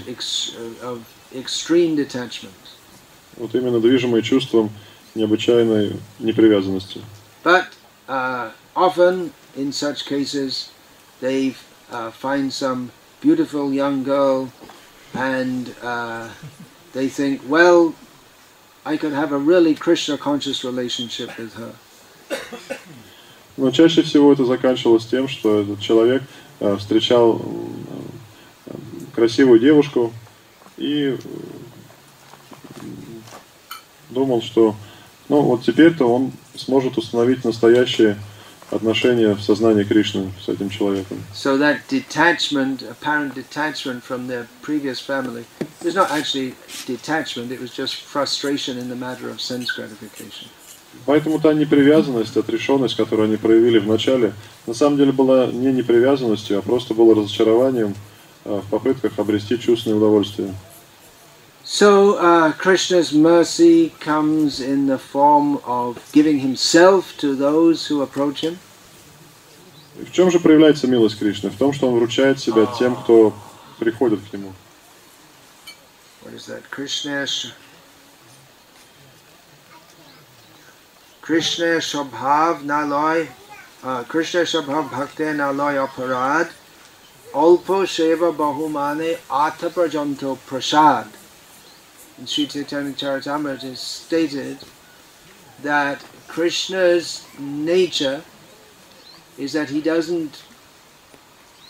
вот 3.37 3.55
именно 3.55 3.79
движимые 3.79 4.21
чувством 4.21 4.69
необычайной 5.15 5.95
непривязанности. 6.19 7.01
But 7.43 7.65
uh, 8.07 8.51
often 8.75 9.31
in 9.55 9.71
such 9.71 10.05
cases, 10.05 10.69
they 11.21 11.55
uh, 11.91 12.11
find 12.11 12.51
some 12.51 12.91
beautiful 13.21 13.73
young 13.73 14.03
girl 14.03 14.49
and 15.13 15.73
uh, 15.81 16.29
they 16.93 17.07
think, 17.07 17.41
well, 17.47 17.93
I 18.85 18.97
could 18.97 19.13
have 19.13 19.31
a 19.31 19.37
really 19.37 19.75
Krishna 19.75 20.17
conscious 20.17 20.63
relationship 20.63 21.37
with 21.37 21.53
her. 21.55 21.73
Но 23.55 23.71
чаще 23.71 24.01
всего 24.01 24.33
это 24.33 24.45
заканчивалось 24.45 25.05
тем, 25.05 25.27
что 25.27 25.61
этот 25.61 25.79
человек 25.79 26.23
э, 26.59 26.75
встречал 26.77 27.39
э, 28.65 28.73
красивую 29.13 29.59
девушку 29.59 30.11
и 30.77 31.15
э, 31.15 31.17
думал, 34.09 34.41
что 34.41 34.75
ну 35.29 35.41
вот 35.41 35.63
теперь-то 35.63 36.05
он 36.05 36.31
сможет 36.55 36.97
установить 36.97 37.45
настоящие 37.45 38.17
отношения 38.71 39.33
в 39.33 39.41
сознании 39.41 39.83
Кришны 39.83 40.31
с 40.43 40.49
этим 40.49 40.69
человеком. 40.69 41.17
So 41.33 41.57
that 41.57 41.81
detachment, 41.89 42.83
apparent 42.83 43.35
detachment 43.35 44.03
from 44.03 44.27
their 44.27 44.47
previous 44.61 44.99
family, 44.99 45.45
was 45.83 45.95
not 45.95 46.11
actually 46.11 46.55
detachment, 46.87 47.51
it 47.51 47.59
was 47.59 47.71
just 47.71 47.95
frustration 47.95 48.77
in 48.77 48.89
the 48.89 48.95
matter 48.95 49.29
of 49.29 49.41
sense 49.41 49.71
gratification. 49.71 50.47
Поэтому 51.05 51.39
та 51.39 51.53
непривязанность, 51.53 52.37
отрешенность, 52.37 52.95
которую 52.95 53.25
они 53.25 53.37
проявили 53.37 53.79
в 53.79 53.87
начале, 53.87 54.33
на 54.67 54.73
самом 54.73 54.97
деле 54.97 55.11
была 55.11 55.47
не 55.47 55.71
непривязанностью, 55.71 56.59
а 56.59 56.61
просто 56.61 56.93
было 56.93 57.15
разочарованием 57.15 57.95
э, 58.45 58.61
в 58.63 58.69
попытках 58.69 59.17
обрести 59.17 59.59
чувственное 59.59 59.97
удовольствие. 59.97 60.53
So 61.72 62.16
uh, 62.16 62.52
Krishna's 62.52 63.12
mercy 63.12 63.90
comes 64.00 64.60
in 64.60 64.86
the 64.86 64.98
form 64.98 65.58
of 65.64 65.98
giving 66.12 66.38
himself 66.38 67.14
to 67.18 67.34
those 67.34 67.86
who 67.86 68.00
approach 68.02 68.40
him, 68.40 68.58
И 70.00 70.04
в 70.04 70.12
чем 70.12 70.30
же 70.30 70.38
проявляется 70.40 70.86
милость 70.86 71.18
Кришны? 71.18 71.50
В 71.50 71.56
том, 71.58 71.72
что 71.72 71.88
он 71.88 71.96
вручает 71.98 72.38
себя 72.38 72.66
тем, 72.78 72.94
кто 72.96 73.34
приходит 73.78 74.20
к 74.20 74.32
нему. 74.32 74.52
what 76.24 76.32
is 76.34 76.46
that? 76.46 76.62
Krishna 76.70 77.26
sh- 77.26 77.52
Krishna 81.20 81.78
Shabhav 81.78 82.62
Naloy 82.62 83.28
uh, 83.84 84.04
Krishna 84.04 84.40
Shabhav 84.42 84.90
Bhakte 84.90 85.34
Naloy 85.36 85.86
Aparad 85.86 86.50
Alpo 87.34 87.84
Sheva 87.84 88.34
Bahumane 88.34 89.18
Atha 89.30 89.68
Prajanto 89.68 90.38
Prasad. 90.46 91.06
In 92.23 92.27
Sri 92.27 92.47
Chaitanya 92.47 92.93
Charitamrita 92.93 93.75
stated 93.75 94.57
that 95.61 96.01
Krishna's 96.29 97.25
nature 97.37 98.21
is 99.37 99.51
that 99.51 99.69
he 99.69 99.81
doesn't 99.81 100.41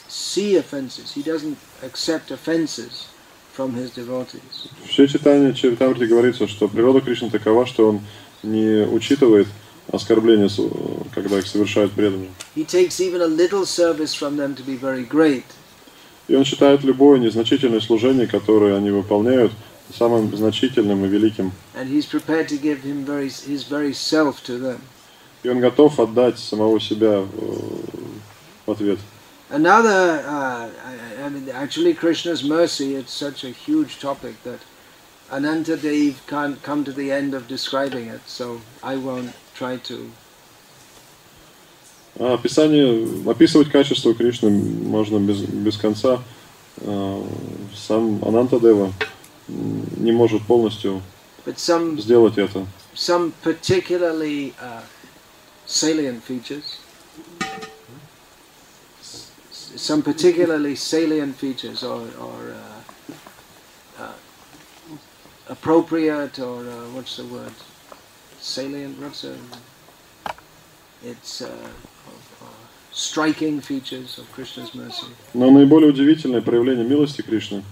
see 0.07 0.55
offenses, 0.55 1.12
he 1.13 1.24
doesn't 1.24 1.57
accept 1.81 2.29
offenses 2.29 3.07
from 3.51 3.74
his 3.74 3.89
devotees. 3.95 4.69
В 4.86 4.91
Шри 4.91 5.07
Читании 5.07 5.53
Чаритамрите 5.53 6.05
говорится, 6.05 6.48
что 6.48 6.67
природа 6.67 7.01
Кришны 7.01 7.31
такова, 7.31 7.65
что 7.65 7.89
он 7.89 8.01
не 8.43 8.86
учитывает 8.86 9.48
оскорбления, 9.91 10.51
когда 11.15 11.39
их 11.39 11.48
совершают 11.48 11.93
преданные. 11.93 12.29
He 12.55 12.63
takes 12.63 13.00
even 13.00 13.24
a 13.24 13.27
little 13.27 13.65
service 13.65 14.13
from 14.13 14.38
them 14.38 14.53
to 14.53 14.62
be 14.63 14.77
very 14.77 15.03
great. 15.03 15.45
И 16.27 16.36
он 16.36 16.45
считает 16.45 16.83
любое 16.83 17.17
незначительное 17.17 17.81
служение, 17.81 18.27
которое 18.27 18.77
они 18.77 18.91
выполняют, 18.91 19.51
самым 19.97 20.35
значительным 20.35 21.05
и 21.05 21.07
великим. 21.07 21.51
And 21.75 21.88
he's 21.88 22.05
prepared 22.05 22.47
to 22.50 22.57
give 22.57 22.83
him 22.83 23.05
very, 23.05 23.27
his 23.27 23.63
very 23.63 23.93
self 23.93 24.43
to 24.45 24.57
them. 24.59 24.81
И 25.43 25.50
он 25.50 25.59
готов 25.59 26.00
отдать 26.00 26.39
самого 26.39 26.79
себя 26.79 27.21
э, 27.21 27.25
в 28.65 28.71
ответ. 28.71 29.00
Another, 29.50 30.23
uh, 30.25 30.67
I, 31.23 31.29
mean, 31.29 31.50
actually, 31.50 31.93
Krishna's 31.93 32.43
mercy, 32.43 32.95
it's 32.95 33.13
such 33.13 33.43
a 33.43 33.50
huge 33.50 34.00
topic 34.00 34.41
that 34.43 34.59
Ananta 35.31 35.77
Dev 35.77 36.21
can't 36.27 36.62
come 36.63 36.83
to 36.85 36.91
the 36.91 37.12
end 37.12 37.35
of 37.35 37.47
describing 37.47 38.07
it, 38.07 38.21
so 38.25 38.62
I 38.81 38.95
won't 38.95 39.33
try 39.53 39.77
to. 39.77 40.09
А 42.19 42.33
описание, 42.35 43.07
описывать 43.29 43.69
качество 43.69 44.13
Кришны 44.13 44.50
можно 44.50 45.17
без, 45.19 45.41
без 45.41 45.77
конца. 45.77 46.21
Э, 46.77 47.23
Сам 47.75 48.23
Анантадева 48.23 48.85
м, 48.85 48.93
не 49.47 50.12
может 50.12 50.43
полностью 50.43 51.01
some, 51.45 52.00
сделать 52.00 52.38
это. 52.38 52.65
some 52.95 53.33
particularly 53.41 54.53
uh, 54.62 54.81
salient 55.65 56.23
features, 56.23 56.79
some 59.75 60.01
particularly 60.01 60.75
salient 60.75 61.35
features 61.35 61.83
or, 61.83 62.07
or 62.19 62.53
uh, 62.53 64.03
uh, 64.03 64.13
appropriate 65.50 66.39
or 66.39 66.59
uh, 66.62 66.89
what's 66.93 67.17
the 67.17 67.25
word? 67.25 67.53
Salient, 68.39 69.00
what's 69.01 69.23
a, 69.23 69.35
it's 71.03 71.41
uh, 71.41 71.47
uh, 71.47 72.45
striking 72.91 73.59
features 73.62 74.17
of 74.17 74.31
Krishna's 74.31 74.73
mercy. 74.75 75.07
Но 75.33 75.50
наиболее 75.50 75.89
удивительное 75.89 76.41
проявление 76.41 76.85
милости 76.85 77.21
Кришны 77.21 77.63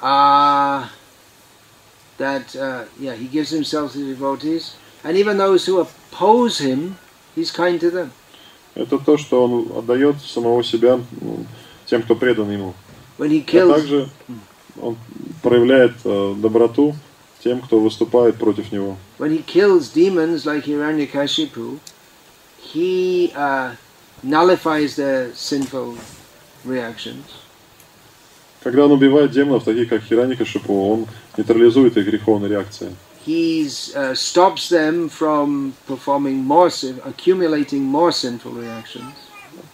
Uh, 0.00 0.88
that, 2.18 2.54
uh, 2.56 2.84
yeah, 2.98 3.14
he 3.14 3.26
gives 3.28 3.50
himself 3.50 3.92
to 3.92 3.98
devotees, 4.04 4.74
and 5.04 5.16
even 5.16 5.36
those 5.38 5.64
who 5.66 5.78
oppose 5.80 6.58
him, 6.58 6.96
he's 7.34 7.50
kind 7.50 7.80
to 7.80 7.90
them. 7.90 8.10
это 8.74 8.98
то, 8.98 9.16
что 9.18 9.44
он 9.44 9.78
отдает 9.78 10.16
самого 10.22 10.64
себя 10.64 10.98
ну, 11.20 11.44
тем, 11.86 12.02
кто 12.02 12.14
предан 12.16 12.50
ему. 12.50 12.74
When 13.18 13.30
he 13.30 13.40
А 13.46 13.50
kills, 13.50 13.74
также 13.74 14.08
он 14.80 14.96
проявляет 15.42 15.92
э, 16.04 16.34
доброту 16.38 16.94
тем, 17.44 17.60
кто 17.60 17.78
выступает 17.80 18.36
против 18.38 18.72
него. 18.72 18.96
when 19.18 19.30
he 19.30 19.42
kills 19.42 19.88
demons 19.92 20.44
like 20.46 20.64
Hiranyakashipu, 20.64 21.78
he 22.58 23.32
uh, 23.36 23.74
nullifies 24.22 24.96
their 24.96 25.32
sinful 25.34 25.96
reactions. 26.64 27.26
Когда 28.67 28.83
он 28.83 28.91
убивает 28.91 29.31
демонов, 29.31 29.63
таких 29.63 29.87
как 29.87 30.03
Хираника 30.03 30.43
Шипу, 30.43 30.91
он 30.91 31.05
нейтрализует 31.37 31.95
их 31.95 32.05
греховные 32.05 32.49
реакции. 32.49 32.93
He 33.25 33.65
uh, 33.95 34.13
stops 34.13 34.69
them 34.69 35.07
from 35.09 35.71
performing 35.87 36.43
more, 36.45 36.69
sin- 36.69 36.99
accumulating 37.05 37.81
more 37.81 38.11
sinful 38.11 38.53
reactions. 38.59 39.13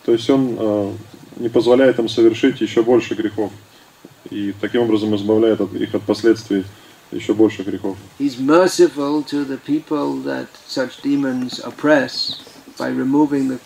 То 0.05 0.11
есть 0.11 0.29
он 0.29 0.55
э, 0.59 0.91
не 1.37 1.49
позволяет 1.49 1.97
им 1.97 2.07
совершить 2.07 2.61
еще 2.61 2.83
больше 2.83 3.15
грехов. 3.15 3.51
И 4.29 4.53
таким 4.61 4.81
образом 4.83 5.15
избавляет 5.15 5.59
от- 5.59 5.73
их 5.73 5.95
от 5.95 6.03
последствий 6.03 6.63
еще 7.11 7.33
больше 7.33 7.63
грехов. 7.63 7.97
He's 8.19 8.37
merciful 8.39 9.23
to 9.23 9.43
the 9.43 9.57
people 9.57 10.21
that 10.23 10.45
such 10.67 11.01
demons 11.01 11.59
oppress 11.65 12.43
by 12.77 12.89
removing 12.89 13.47
the 13.47 13.59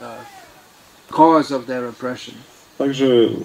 uh, 0.00 0.20
cause 1.10 1.50
of 1.50 1.66
their 1.66 1.88
oppression. 1.88 2.34
Также 2.78 3.36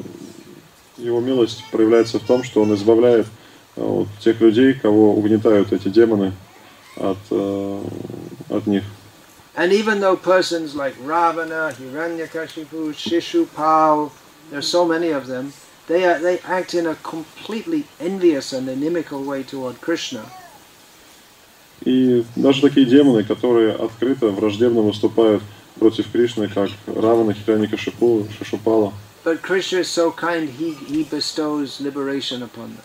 его 0.99 1.19
милость 1.19 1.63
проявляется 1.71 2.19
в 2.19 2.23
том, 2.23 2.43
что 2.43 2.61
он 2.61 2.73
избавляет 2.75 3.27
э, 3.75 3.81
вот 3.81 4.07
тех 4.19 4.39
людей, 4.41 4.73
кого 4.73 5.13
угнетают 5.13 5.71
эти 5.73 5.89
демоны, 5.89 6.33
от, 6.95 7.17
э, 7.31 7.81
от 8.49 8.67
них. 8.67 8.83
And 9.55 9.73
even 9.73 9.99
though 9.99 10.15
persons 10.15 10.73
like 10.73 10.95
Ravana, 11.03 11.73
Hiranyakashipu, 11.77 12.93
Shishupal, 12.93 14.11
there's 14.51 14.67
so 14.67 14.85
many 14.85 15.09
of 15.09 15.27
them, 15.27 15.51
they, 15.87 16.05
are, 16.05 16.19
they 16.19 16.39
act 16.39 16.73
in 16.73 16.87
a 16.87 16.95
completely 16.95 17.83
envious 17.99 18.53
and 18.53 18.69
inimical 18.69 19.23
way 19.23 19.43
toward 19.43 19.81
Krishna. 19.81 20.23
И 21.85 22.25
даже 22.35 22.61
такие 22.61 22.85
демоны, 22.85 23.23
которые 23.23 23.73
открыто, 23.73 24.27
враждебно 24.27 24.81
выступают 24.81 25.41
против 25.79 26.11
Кришны, 26.11 26.49
как 26.49 26.69
Равана, 26.87 27.33
Хираника 27.33 27.77
Шипу, 27.77 28.27
Шишупала. 28.37 28.93
But 29.24 29.42
Krishna 29.42 29.78
is 29.80 29.88
so 29.88 30.12
kind, 30.12 30.48
he, 30.50 30.74
he 30.74 31.04
bestows 31.04 31.80
liberation 31.80 32.42
upon 32.42 32.76
them. 32.76 32.84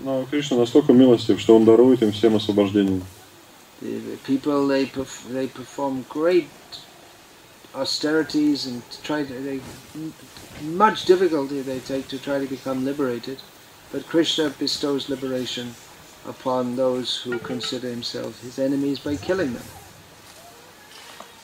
Но 0.00 0.26
Кришна 0.28 0.56
настолько 0.56 0.92
милостив, 0.92 1.40
что 1.40 1.54
он 1.56 1.64
дарует 1.64 2.02
им 2.02 2.12
всем 2.12 2.34
освобождение. 2.36 3.00
The, 3.80 3.98
the 3.98 4.16
people, 4.26 4.66
they, 4.66 4.86
perf- 4.86 5.28
they 5.30 5.46
perform 5.46 6.04
great 6.08 6.48
austerities 7.74 8.66
and 8.66 8.82
try 9.02 9.24
to, 9.24 9.32
they, 9.32 9.60
m- 9.94 10.12
much 10.76 11.04
difficulty 11.06 11.60
they 11.60 11.80
take 11.80 12.08
to 12.08 12.18
try 12.18 12.38
to 12.38 12.46
become 12.46 12.84
liberated. 12.84 13.38
But 13.92 14.08
Krishna 14.08 14.50
bestows 14.58 15.08
liberation 15.08 15.74
upon 16.26 16.76
those 16.76 17.16
who 17.22 17.38
consider 17.38 17.88
himself 17.88 18.40
his 18.42 18.58
enemies 18.58 18.98
by 18.98 19.16
killing 19.16 19.52
them. 19.52 19.64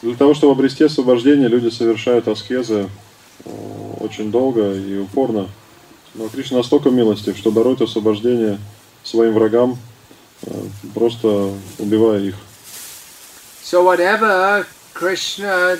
Для 0.03 0.17
того, 0.17 0.33
чтобы 0.33 0.53
обрести 0.53 0.83
освобождение, 0.83 1.49
люди 1.49 1.69
совершают 1.69 2.27
аскезы 2.27 2.85
э, 2.85 2.89
очень 4.00 4.32
долго 4.32 4.74
и 4.74 4.98
упорно. 4.98 5.50
Но 6.14 6.30
Кришна 6.30 6.58
настолько 6.58 6.90
милостив, 6.90 7.38
что 7.38 7.52
дарует 7.52 7.82
освобождение 7.82 8.58
своим 9.04 9.34
врагам, 9.34 9.78
э, 10.44 10.52
просто 10.94 11.52
убивая 11.78 12.22
их. 12.22 12.36
So 13.64 13.84
whatever 13.84 14.66
Krishna 14.94 15.78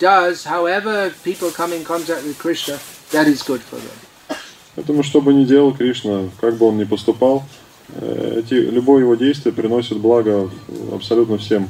does, 0.00 0.44
however 0.44 1.12
people 1.22 1.50
come 1.50 1.72
in 1.72 1.84
contact 1.84 2.24
with 2.24 2.38
Krishna, 2.38 2.78
that 3.12 3.26
is 3.26 3.42
good 3.42 3.60
for 3.60 3.76
them. 3.76 4.38
Поэтому, 4.74 5.04
что 5.04 5.20
бы 5.20 5.32
ни 5.32 5.44
делал 5.44 5.72
Кришна, 5.72 6.30
как 6.40 6.56
бы 6.56 6.66
он 6.66 6.78
ни 6.78 6.84
поступал, 6.84 7.44
э, 7.90 8.40
эти, 8.40 8.54
любое 8.54 9.02
его 9.02 9.14
действие 9.14 9.52
приносит 9.52 9.98
благо 9.98 10.50
абсолютно 10.92 11.38
всем. 11.38 11.68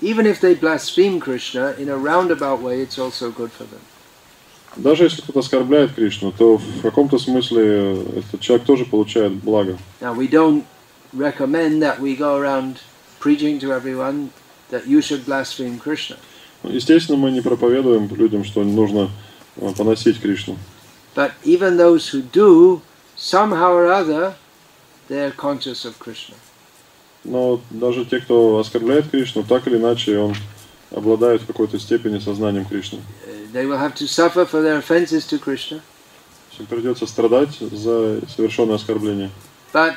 Even 0.00 0.26
if 0.26 0.40
they 0.40 0.54
blaspheme 0.54 1.20
Krishna 1.20 1.74
in 1.76 1.90
a 1.90 1.96
roundabout 1.96 2.62
way, 2.62 2.80
it's 2.80 2.98
also 2.98 3.30
good 3.30 3.50
for 3.50 3.64
them. 3.64 3.80
Даже 4.76 5.04
если 5.04 5.22
кто-то 5.22 5.40
оскорбляет 5.40 5.94
Кришну, 5.94 6.32
то 6.32 6.58
в 6.58 6.82
каком-то 6.82 7.18
смысле 7.18 8.02
этот 8.16 8.40
человек 8.40 8.66
тоже 8.66 8.84
получает 8.84 9.32
благо. 9.32 9.76
Now, 10.00 10.14
we 10.14 10.28
don't 10.28 10.64
recommend 11.12 11.82
that 11.82 12.00
we 12.00 12.16
go 12.16 12.36
around 12.36 12.78
preaching 13.18 13.58
to 13.60 13.72
everyone 13.72 14.30
that 14.70 14.86
you 14.86 15.00
should 15.00 15.24
blaspheme 15.24 15.78
Krishna. 15.78 16.16
Естественно, 16.64 17.16
мы 17.16 17.30
не 17.30 17.40
проповедуем 17.40 18.12
людям, 18.14 18.44
что 18.44 18.64
нужно 18.64 19.10
э, 19.56 19.72
поносить 19.76 20.20
Кришну. 20.20 20.56
But 21.14 21.32
even 21.44 21.76
those 21.76 22.08
who 22.08 22.22
do, 22.22 22.80
somehow 23.16 23.72
or 23.72 23.86
other, 23.86 24.34
they're 25.08 25.32
conscious 25.32 25.84
of 25.84 25.98
Krishna. 25.98 26.34
Но 27.24 27.60
даже 27.70 28.04
те, 28.04 28.20
кто 28.20 28.58
оскорбляет 28.58 29.08
Кришну, 29.10 29.42
так 29.42 29.66
или 29.66 29.76
иначе 29.76 30.18
он 30.18 30.34
обладает 30.90 31.42
в 31.42 31.46
какой-то 31.46 31.78
степени 31.78 32.18
сознанием 32.18 32.64
Кришны. 32.64 33.00
Uh, 33.48 33.52
They 33.52 33.66
will 33.66 33.78
have 33.78 33.94
to 33.96 34.06
suffer 34.06 34.44
for 34.46 34.62
their 34.62 34.78
offenses 34.78 35.26
to 35.26 35.38
Krishna, 35.38 35.80
Им 36.58 36.66
придется 36.66 37.06
страдать 37.06 37.50
за 37.60 38.20
совершенное 38.28 38.76
оскорбление. 38.76 39.30
but 39.72 39.94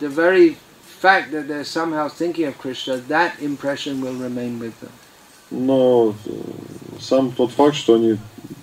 the 0.00 0.08
very 0.08 0.56
fact 1.00 1.30
that 1.32 1.46
they're 1.48 1.64
somehow 1.64 2.08
thinking 2.08 2.46
of 2.46 2.58
Krishna, 2.58 2.98
that 3.08 3.32
impression 3.40 4.00
will 4.00 4.14
remain 4.14 4.58
with 4.58 4.72
them. 4.80 4.90
Но 5.50 6.14
э, 6.26 6.30
сам 7.00 7.30
тот 7.32 7.52
факт, 7.52 7.76
что 7.76 7.94
они 7.94 8.16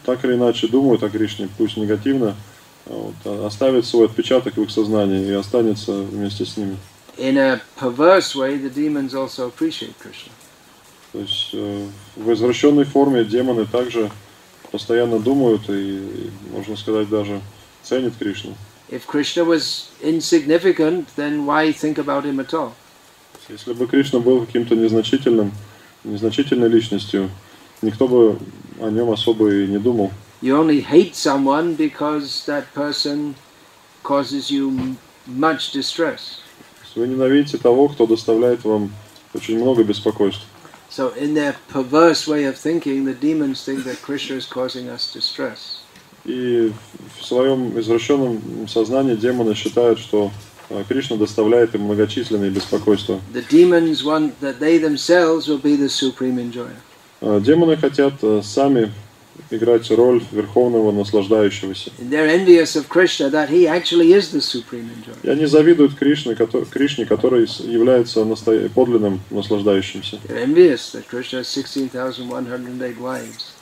так 0.05 0.23
или 0.25 0.33
иначе 0.33 0.67
думают 0.67 1.03
о 1.03 1.09
Кришне, 1.09 1.47
пусть 1.57 1.77
негативно, 1.77 2.35
а 2.87 2.93
вот, 2.93 3.15
а- 3.25 3.47
оставит 3.47 3.85
свой 3.85 4.05
отпечаток 4.07 4.55
в 4.57 4.61
их 4.63 4.71
сознании 4.71 5.27
и 5.27 5.31
останется 5.33 5.93
вместе 5.93 6.45
с 6.45 6.57
ними. 6.57 6.77
In 7.17 7.37
a 7.37 7.61
perverse 7.79 8.35
way, 8.35 8.57
the 8.57 8.69
demons 8.69 9.13
also 9.13 9.47
appreciate 9.47 9.93
Krishna. 9.99 10.31
То 11.11 11.19
есть 11.19 11.49
э, 11.53 11.87
в 12.15 12.31
извращенной 12.33 12.85
форме 12.85 13.23
демоны 13.23 13.65
также 13.65 14.09
постоянно 14.71 15.19
думают 15.19 15.69
и, 15.69 16.29
можно 16.51 16.77
сказать, 16.77 17.09
даже 17.09 17.41
ценят 17.83 18.13
Кришну. 18.17 18.55
If 18.89 19.07
Krishna 19.07 19.45
was 19.45 19.89
insignificant, 20.01 21.07
then 21.15 21.45
why 21.45 21.71
think 21.71 21.97
about 21.97 22.25
him 22.25 22.39
at 22.39 22.53
all? 22.53 22.73
Если 23.49 23.73
бы 23.73 23.87
Кришна 23.87 24.19
был 24.19 24.45
каким-то 24.45 24.75
незначительным, 24.75 25.51
незначительной 26.03 26.69
личностью, 26.69 27.29
никто 27.81 28.07
бы 28.07 28.37
о 28.79 28.89
нем 28.89 29.09
особо 29.11 29.51
и 29.53 29.67
не 29.67 29.77
думал. 29.79 30.11
You 30.41 30.57
only 30.57 30.81
hate 30.81 31.15
someone 31.15 31.75
because 31.75 32.45
that 32.47 32.65
person 32.73 33.35
causes 34.03 34.49
you 34.49 34.95
much 35.27 35.73
distress. 35.73 36.39
Вы 36.95 37.07
ненавидите 37.07 37.57
того, 37.57 37.87
кто 37.87 38.05
доставляет 38.05 38.63
вам 38.65 38.91
очень 39.33 39.57
много 39.57 39.83
беспокойств. 39.83 40.45
So, 40.90 41.10
in 41.10 41.34
their 41.34 41.54
perverse 41.68 42.26
way 42.26 42.44
of 42.44 42.56
thinking, 42.56 43.04
the 43.04 43.14
demons 43.14 43.64
think 43.64 43.84
that 43.84 44.00
Krishna 44.02 44.36
is 44.36 44.46
causing 44.46 44.88
us 44.88 45.12
distress. 45.12 45.82
И 46.24 46.72
в 47.18 47.24
своем 47.24 47.78
извращенном 47.78 48.66
сознании 48.68 49.14
демоны 49.14 49.54
считают, 49.54 49.98
что 49.98 50.32
э, 50.70 50.82
Кришна 50.88 51.16
доставляет 51.16 51.74
им 51.74 51.82
многочисленные 51.82 52.50
беспокойства. 52.50 53.20
The 53.32 53.44
demons 53.48 54.02
want 54.02 54.40
that 54.40 54.58
they 54.58 54.78
themselves 54.78 55.46
will 55.46 55.62
be 55.62 55.76
the 55.76 55.88
supreme 55.88 56.38
enjoyer. 56.38 56.76
Э, 57.20 57.40
Демоны 57.40 57.76
хотят 57.76 58.14
э, 58.22 58.42
сами 58.42 58.92
играть 59.49 59.89
роль 59.91 60.23
верховного 60.31 60.91
наслаждающегося. 60.91 61.91
И 65.23 65.29
они 65.29 65.45
завидуют 65.45 65.95
Кришне, 65.95 66.35
кото- 66.35 66.65
Кришне 66.65 67.05
который 67.05 67.47
является 67.65 68.23
настоя- 68.25 68.69
подлинным 68.69 69.21
наслаждающимся. 69.29 70.19
They're 70.27 70.45
envious 70.45 70.93
that 70.93 71.05
Krishna 71.09 71.39
has 71.39 71.47
16,108 71.47 72.97
wives 72.99 73.53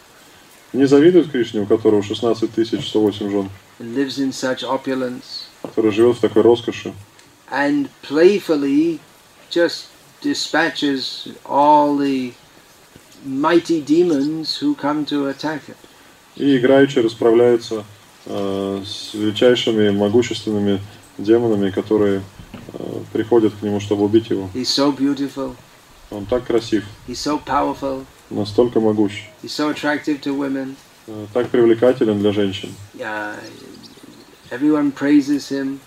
Не 0.74 0.86
завидуют 0.86 1.32
Кришне, 1.32 1.62
у 1.62 1.66
которого 1.66 2.04
16 2.04 2.52
108 2.54 3.30
жен, 3.32 3.50
который 5.64 5.92
живет 5.92 6.18
в 6.18 6.20
такой 6.20 6.44
роскоши. 6.44 6.94
and 7.52 7.90
playfully 8.04 9.00
just 9.50 9.88
dispatches 10.22 11.28
all 11.46 11.98
the 11.98 12.34
mighty 13.26 13.82
demons 13.82 14.58
who 14.62 14.76
come 14.76 15.06
to 15.06 15.28
attack 15.30 15.66
him. 15.68 15.76
и 16.36 16.58
играючи 16.58 17.00
расправляется 17.02 17.84
э, 18.26 18.84
с 18.86 19.14
величайшими 19.14 19.90
могущественными 19.90 20.80
демонами, 21.18 21.70
которые 21.70 22.22
э, 22.74 23.00
приходят 23.12 23.54
к 23.54 23.62
нему, 23.62 23.80
чтобы 23.80 24.06
убить 24.06 24.30
его. 24.30 24.50
He's 24.54 24.70
so 24.70 24.96
beautiful. 24.96 25.56
Он 26.12 26.26
так 26.26 26.46
красив, 26.46 26.86
He's 27.08 27.16
so 27.16 27.40
powerful. 27.46 28.06
настолько 28.30 28.80
могущ, 28.80 29.24
He's 29.44 29.52
so 29.52 29.70
attractive 29.74 30.22
to 30.22 30.34
women. 30.38 30.76
э, 31.08 31.26
так 31.34 31.50
привлекателен 31.50 32.20
для 32.20 32.32
женщин. 32.32 32.70
Uh, 32.98 33.36
everyone 34.52 34.92
praises 34.92 35.50
him. 35.50 35.80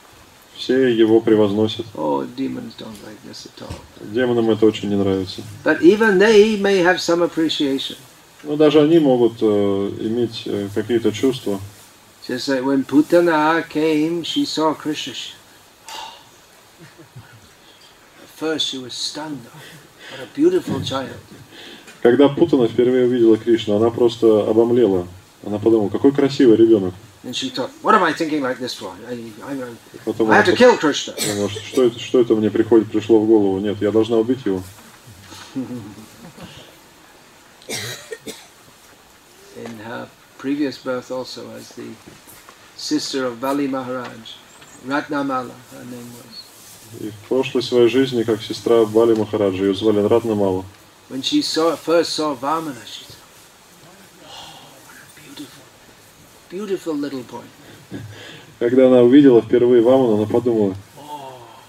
Все 0.56 0.88
его 0.94 1.20
превозносят. 1.20 1.86
Oh, 1.94 2.26
demons 2.36 2.74
don't 2.78 2.96
like 3.04 3.18
this 3.26 3.46
at 3.46 3.62
all. 3.62 3.74
Демонам 4.00 4.50
это 4.50 4.66
очень 4.66 4.88
не 4.88 4.96
нравится. 4.96 5.42
But 5.64 5.80
even 5.82 6.18
they 6.18 6.60
may 6.60 6.82
have 6.82 6.98
some 6.98 7.22
appreciation. 7.22 7.96
Но 8.44 8.56
даже 8.56 8.80
они 8.80 8.98
могут 8.98 9.38
э, 9.40 9.44
иметь 10.00 10.42
э, 10.46 10.68
какие-то 10.74 11.12
чувства. 11.12 11.60
Just 12.28 12.48
like 12.48 12.62
when 12.64 12.84
Putana 12.84 13.64
came, 13.68 14.22
she 14.22 14.44
saw 14.44 14.74
Krishna. 14.74 15.14
She, 15.14 15.32
At 18.22 18.28
first 18.36 18.68
she 18.68 18.78
was 18.78 18.94
stunned. 18.94 19.44
What 20.10 20.20
a 20.20 20.26
beautiful 20.34 20.80
child. 20.82 21.16
Когда 22.02 22.28
Путана 22.28 22.68
впервые 22.68 23.06
увидела 23.06 23.36
Кришну, 23.36 23.76
она 23.76 23.90
просто 23.90 24.48
обомлела. 24.48 25.06
Она 25.44 25.58
подумала, 25.58 25.88
какой 25.88 26.12
красивый 26.12 26.56
ребенок. 26.56 26.94
And 27.24 27.36
she 27.36 27.50
thought, 27.50 27.70
what 27.82 27.94
am 27.94 28.02
I 28.02 28.12
thinking 28.12 28.42
like 28.42 28.58
this 28.58 28.74
for? 28.74 28.92
I, 29.06 29.12
I, 29.44 29.52
I 29.52 30.36
have 30.36 30.46
to 30.46 30.56
kill 30.56 30.76
Krishna. 30.76 31.14
подумала, 31.14 31.48
что, 31.50 31.84
это, 31.84 31.98
что 32.00 32.20
это 32.20 32.34
мне 32.34 32.50
приходит, 32.50 32.90
пришло 32.90 33.20
в 33.20 33.26
голову. 33.26 33.60
Нет, 33.60 33.80
я 33.80 33.92
должна 33.92 34.16
убить 34.16 34.44
его. 34.44 34.62
In 39.56 39.78
her 39.84 40.08
previous 40.38 40.78
birth 40.78 41.12
also 41.12 41.48
as 41.52 41.68
the 41.76 41.94
sister 42.76 43.26
of 43.26 43.40
Bali 43.40 43.68
Maharaj, 43.68 44.34
Ratnamala, 44.84 45.54
her 45.70 45.84
name 45.84 46.10
was. 46.14 46.42
И 47.00 47.10
в 47.10 47.28
прошлой 47.28 47.62
своей 47.62 47.88
жизни, 47.88 48.22
как 48.22 48.42
сестра 48.42 48.84
Бали 48.84 49.14
Махараджа, 49.14 49.64
ее 49.64 49.74
звали 49.74 50.00
Ратна 50.00 50.34
Мала. 50.34 50.64
When 51.08 51.22
she 51.22 51.42
saw 51.42 51.74
first 51.76 52.12
saw 52.12 52.34
Vamana, 52.34 52.84
she 52.86 53.04
said, 53.04 53.16
"Oh, 54.24 54.58
what 54.86 54.96
a 54.96 55.20
beautiful, 55.20 55.64
beautiful 56.52 56.94
little 56.94 57.24
boy." 57.30 57.44
Когда 58.58 58.86
она 58.86 59.02
увидела 59.02 59.42
впервые 59.42 59.82
Ваману, 59.82 60.16
она 60.18 60.26
подумала, 60.26 60.76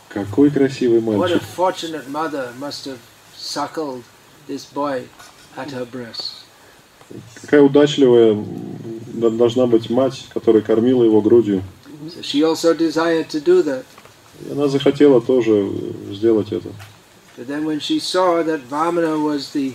какой 0.09 0.51
красивый 0.51 0.99
What 0.99 1.31
a 1.31 1.35
мальчик. 1.35 1.41
fortunate 1.57 2.07
mother 2.07 2.53
must 2.59 2.85
have 2.85 2.99
suckled 3.35 4.03
this 4.47 4.65
boy 4.65 5.07
at 5.57 5.71
her 5.71 5.85
breast. 5.85 6.43
Какая 7.41 7.61
удачливая 7.61 8.37
должна 9.13 9.65
быть 9.65 9.89
мать, 9.89 10.27
которая 10.33 10.61
кормила 10.61 11.03
его 11.03 11.21
грудью. 11.21 11.63
So 12.09 12.21
she 12.21 12.43
also 12.43 12.73
desired 12.75 13.29
to 13.29 13.39
do 13.41 13.63
that. 13.63 13.85
И 14.45 14.51
она 14.51 14.67
захотела 14.67 15.21
тоже 15.21 15.69
сделать 16.11 16.51
это. 16.51 16.69
But 17.37 17.47
then 17.47 17.65
when 17.65 17.79
she 17.79 17.99
saw 17.99 18.43
that 18.43 18.69
Vamana 18.69 19.17
was 19.17 19.53
the 19.53 19.73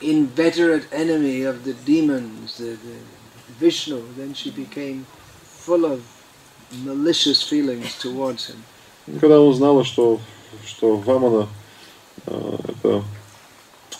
inveterate 0.00 0.86
enemy 0.90 1.42
of 1.42 1.62
the 1.64 1.74
demons, 1.84 2.56
the, 2.58 2.76
the 2.76 2.96
Vishnu, 3.59 4.01
then 4.15 4.33
she 4.33 4.51
became 4.51 5.05
full 5.43 5.85
of 5.85 6.01
malicious 6.83 7.41
feelings 7.41 7.97
towards 7.97 8.47
him. 8.47 8.63
И 9.07 9.19
когда 9.19 9.35
она 9.37 9.45
узнала, 9.45 9.85
что, 9.85 10.19
что 10.65 10.97
Вамана 10.97 11.47
э, 12.25 12.57
это 12.67 13.03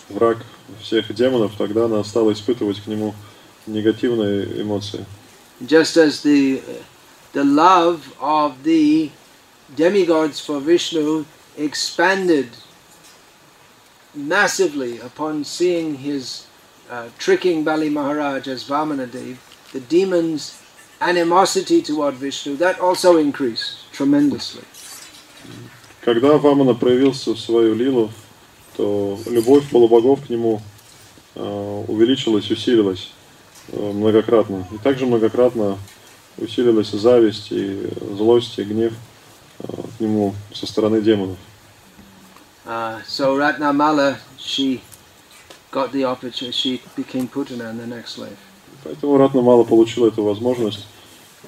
враг 0.09 0.45
всех 0.81 1.13
демонов, 1.13 1.53
тогда 1.57 1.85
она 1.85 2.03
стала 2.03 2.33
испытывать 2.33 2.81
к 2.81 2.87
нему 2.87 3.15
негативные 3.65 4.61
эмоции. 4.61 5.05
Just 5.61 5.97
as 5.97 6.21
the, 6.21 6.61
the 7.33 7.43
love 7.43 8.01
of 8.19 8.63
the 8.63 9.09
demigods 9.75 10.39
for 10.39 10.59
Vishnu 10.59 11.25
expanded 11.57 12.49
massively 14.13 14.99
upon 14.99 15.43
seeing 15.43 15.95
his 15.95 16.45
uh, 16.92 17.08
tricking 17.18 17.64
Bali 17.64 17.88
Maharaj 17.88 18.46
as 18.48 18.64
Vamanadev, 18.64 19.36
the 19.72 19.80
demons' 19.80 20.60
animosity 21.00 21.80
toward 21.80 22.14
Vishnu, 22.14 22.56
that 22.56 22.78
also 22.80 23.16
increased 23.16 23.90
tremendously. 23.92 24.64
Когда 26.02 26.36
Вамана 26.36 26.74
проявился 26.74 27.34
в 27.34 27.40
свою 27.40 27.74
лилу, 27.74 28.10
то 28.76 29.18
любовь 29.26 29.68
полубогов 29.70 30.26
к 30.26 30.30
нему 30.30 30.60
э, 31.34 31.84
увеличилась, 31.88 32.50
усилилась 32.50 33.12
э, 33.68 33.92
многократно. 33.92 34.66
И 34.72 34.78
также 34.78 35.06
многократно 35.06 35.78
усилилась 36.38 36.90
зависть 36.90 37.52
и 37.52 37.88
злость 38.16 38.58
и 38.58 38.64
гнев 38.64 38.92
э, 39.60 39.66
к 39.96 40.00
нему 40.00 40.34
со 40.52 40.66
стороны 40.66 41.00
демонов. 41.00 41.38
Uh, 42.64 43.00
so 43.08 43.36
Ratnamala, 43.36 44.18
she 44.38 44.80
got 45.72 45.90
the 45.90 46.04
opportunity, 46.04 46.52
she 46.52 46.80
became 46.94 47.26
Putana 47.26 47.70
in 47.70 47.78
the 47.78 47.86
next 47.86 48.18
life. 48.18 48.38
Поэтому 48.84 49.16
Ратна 49.16 49.42
мало 49.42 49.64
получила 49.64 50.08
эту 50.08 50.22
возможность 50.22 50.86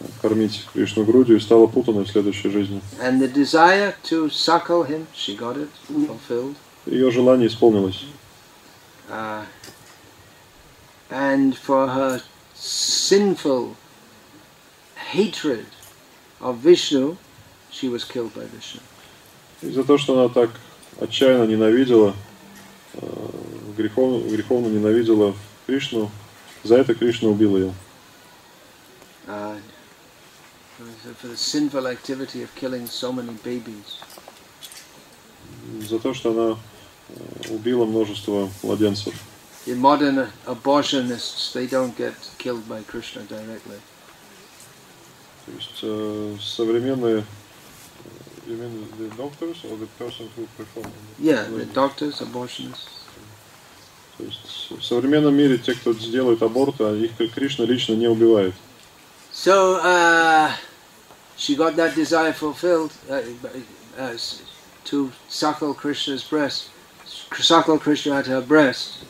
э, 0.00 0.04
кормить 0.20 0.64
Кришну 0.72 1.04
грудью 1.04 1.36
и 1.36 1.40
стала 1.40 1.66
путанной 1.66 2.04
в 2.04 2.10
следующей 2.10 2.50
жизни. 2.50 2.80
And 3.00 3.20
the 3.20 3.28
desire 3.28 3.94
to 4.04 4.30
suckle 4.30 4.84
him, 4.84 5.06
she 5.14 5.36
got 5.36 5.56
it 5.56 5.68
fulfilled. 5.88 6.56
Ее 6.86 7.10
желание 7.10 7.48
исполнилось. 7.48 8.04
Uh, 9.10 9.44
and 11.10 11.54
for 11.54 11.88
her 11.88 12.22
sinful 12.54 13.76
hatred 15.12 15.66
of 16.40 16.56
Vishnu, 16.56 17.16
she 17.70 17.88
was 17.88 18.04
killed 18.04 18.32
by 18.34 18.46
Vishnu. 18.46 18.80
И 19.62 19.70
за 19.70 19.84
то, 19.84 19.98
что 19.98 20.18
она 20.18 20.28
так 20.32 20.50
отчаянно 21.00 21.44
ненавидела, 21.44 22.14
греховно, 23.76 24.28
греховно 24.28 24.68
ненавидела 24.68 25.34
Кришну, 25.66 26.10
за 26.62 26.76
это 26.76 26.94
Кришна 26.94 27.28
убил 27.28 27.56
ее. 27.56 27.74
Uh, 29.26 29.58
so. 32.88 33.14
За 35.80 35.98
то, 35.98 36.14
что 36.14 36.30
она 36.30 36.58
э, 37.08 37.54
убила 37.54 37.84
множество 37.84 38.50
младенцев. 38.62 39.14
The 39.66 39.76
modern 39.76 40.28
abortionists, 40.46 41.52
they 41.54 41.66
don't 41.66 41.96
get 41.96 42.14
killed 42.38 42.68
by 42.68 42.82
Krishna 42.82 43.22
directly. 43.22 43.80
То 45.46 45.52
есть 45.52 45.80
э, 45.82 46.36
современные 46.40 47.18
э, 47.18 47.22
you 48.46 48.56
mean 48.56 48.88
the 48.98 49.08
doctors 49.16 49.64
or 49.64 49.76
the 49.76 49.86
person 49.98 50.28
who 50.36 50.46
perform? 50.56 50.92
Yeah, 51.18 51.44
the 51.44 51.66
doctors, 51.66 52.20
abortionists. 52.20 53.00
То 54.16 54.24
есть 54.24 54.70
в 54.70 54.82
современном 54.82 55.34
мире 55.34 55.58
те, 55.58 55.74
кто 55.74 55.92
сделает 55.92 56.42
аборты, 56.42 56.84
а 56.84 56.94
их 56.94 57.34
Кришна 57.34 57.64
лично 57.64 57.94
не 57.94 58.06
убивает. 58.06 58.54
So 59.32 59.80
uh, 59.82 60.52
she 61.36 61.56
got 61.56 61.74
that 61.76 61.96
desire 61.96 62.32
fulfilled 62.32 62.92
uh, 63.10 63.22
uh, 63.98 64.16
to 64.84 65.10
suckle 65.28 65.74
Krishna's 65.74 66.22
breast, 66.22 66.70
suckle 67.04 67.78
Krishna 67.78 68.14
at 68.14 68.26
her 68.26 68.40
breast. 68.40 69.04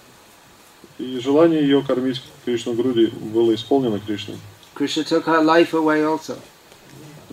И 0.98 1.18
желание 1.18 1.60
ее 1.60 1.82
кормить 1.82 2.22
Кришну 2.44 2.72
груди 2.72 3.06
было 3.08 3.54
исполнено 3.54 4.00
Кришной. 4.00 4.38
Krishna 4.74 5.04
took 5.04 5.26
her 5.26 5.42
life 5.42 5.74
away 5.74 6.02
also. 6.02 6.38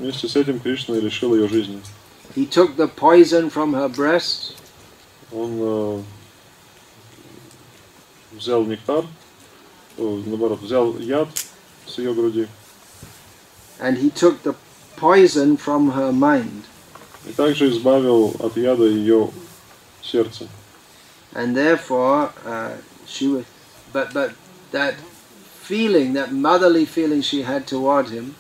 Вместе 0.00 0.28
с 0.28 0.37
этим 0.37 0.61
Кришна 0.61 0.96
и 0.96 1.00
лишил 1.00 1.35
ее 1.35 1.48
жизни. 1.48 1.80
He 2.35 2.46
took 2.46 2.76
the 2.76 2.88
poison 2.88 3.50
from 3.50 3.72
her 3.74 3.88
breast 3.88 4.54
Он 5.32 5.59
э, 5.59 6.02
взял 8.32 8.64
нектар, 8.64 9.04
о, 9.98 10.22
наоборот, 10.26 10.61
взял 10.61 10.98
яд 10.98 11.28
с 11.87 11.98
ее 11.98 12.14
груди 12.14 12.48
and 13.78 13.98
he 13.98 14.11
took 14.11 14.42
the 14.42 14.54
poison 14.96 15.56
from 15.56 15.90
her 15.90 16.12
mind. 16.12 16.64
и 17.26 17.32
также 17.32 17.68
избавил 17.70 18.35
от 18.38 18.56
яда 18.56 18.85
ее 18.85 19.30
сердце. 20.02 20.48
And 21.32 21.54
therefore, 21.56 22.32
uh, 22.44 22.76
she 23.06 23.28
was, 23.28 23.44
but, 23.92 24.14
but 24.14 24.32
that 24.70 24.94
feeling, 25.61 26.14
that 26.14 26.32
motherly 26.32 26.87
feeling 26.87 27.20
she 27.20 27.42
had 27.42 27.66
toward 27.66 28.09
him, 28.09 28.37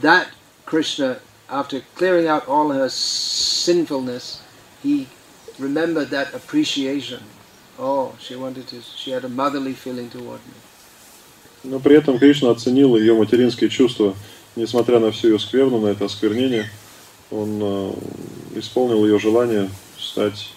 that 0.00 0.28
Krishna, 0.66 1.18
after 1.48 1.82
clearing 1.94 2.26
out 2.26 2.48
all 2.48 2.70
her 2.70 2.88
sinfulness, 2.88 4.40
he 4.82 5.08
remembered 5.58 6.10
that 6.10 6.32
appreciation. 6.34 7.22
Oh, 7.78 8.14
she 8.18 8.36
wanted 8.36 8.68
to, 8.68 8.80
she 8.80 9.10
had 9.10 9.24
a 9.24 9.28
motherly 9.28 9.74
feeling 9.74 10.08
toward 10.10 10.40
me. 10.46 10.54
Но 11.64 11.78
при 11.78 11.96
этом 11.96 12.18
Кришна 12.18 12.50
оценил 12.50 12.96
ее 12.96 13.14
материнские 13.14 13.70
чувства, 13.70 14.16
несмотря 14.56 14.98
на 14.98 15.12
всю 15.12 15.28
ее 15.28 15.38
скверну, 15.38 15.80
на 15.80 15.88
это 15.88 16.06
осквернение. 16.06 16.68
Он 17.30 17.60
э, 17.62 17.92
исполнил 18.56 19.04
ее 19.06 19.18
желание 19.18 19.70
стать 19.98 20.50